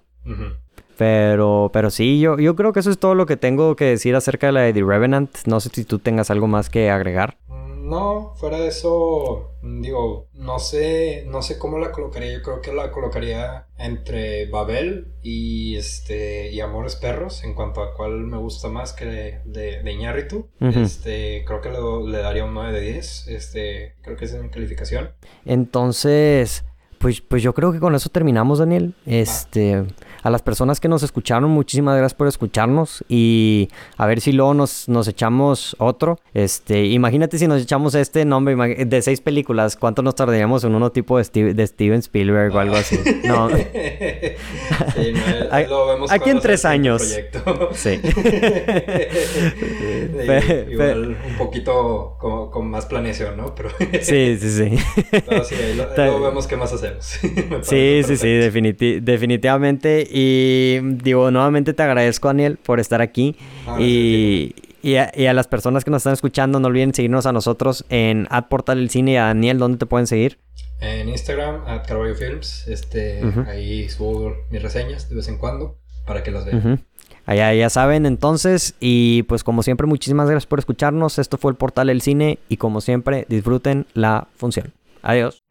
[0.97, 4.15] Pero, pero sí, yo, yo creo que eso es todo lo que tengo que decir
[4.15, 5.29] acerca de la de The Revenant.
[5.45, 7.37] No sé si tú tengas algo más que agregar.
[7.91, 12.31] No, fuera de eso, digo, no sé, no sé cómo la colocaría.
[12.31, 17.93] Yo creo que la colocaría entre Babel y este y Amores Perros, en cuanto a
[17.93, 19.03] cuál me gusta más que
[19.43, 20.47] de, de, Iñárritu.
[20.61, 23.27] Este, creo que le, le daría un 9 de 10.
[23.27, 25.11] Este, creo que esa es mi calificación.
[25.43, 26.63] Entonces,
[26.97, 28.95] pues, pues yo creo que con eso terminamos, Daniel.
[29.05, 29.83] Este,
[30.23, 34.53] a las personas que nos escucharon, muchísimas gracias por escucharnos y a ver si luego
[34.53, 36.19] nos, nos echamos otro.
[36.33, 40.91] Este, imagínate si nos echamos este nombre de seis películas, ¿cuánto nos tardaríamos en uno
[40.91, 42.99] tipo de, de Steven Spielberg o algo así?
[43.23, 43.49] No.
[46.09, 47.01] Aquí en tres años.
[47.73, 47.99] Sí.
[50.69, 52.17] igual un poquito
[52.51, 53.55] con, más planeación, ¿no?
[53.55, 53.69] Pero
[54.01, 54.77] sí, sí, sí.
[55.95, 57.19] luego vemos qué más hacemos.
[57.63, 58.27] sí, sí, sí,
[59.01, 60.07] definitivamente.
[60.11, 63.35] Y digo, nuevamente te agradezco, Daniel, por estar aquí.
[63.67, 64.53] Ah, y,
[64.97, 68.89] a, las personas que nos están escuchando, no olviden seguirnos a nosotros en Portal el
[68.89, 70.39] Cine y a Daniel, ¿dónde te pueden seguir?
[70.79, 72.67] En Instagram, at Carvalho Films.
[72.67, 76.83] Este, Ahí subo mis reseñas de vez en cuando para que las vean.
[77.25, 81.19] Allá ya saben entonces y pues como siempre muchísimas gracias por escucharnos.
[81.19, 84.73] Esto fue el portal del cine y como siempre disfruten la función.
[85.03, 85.43] Adiós.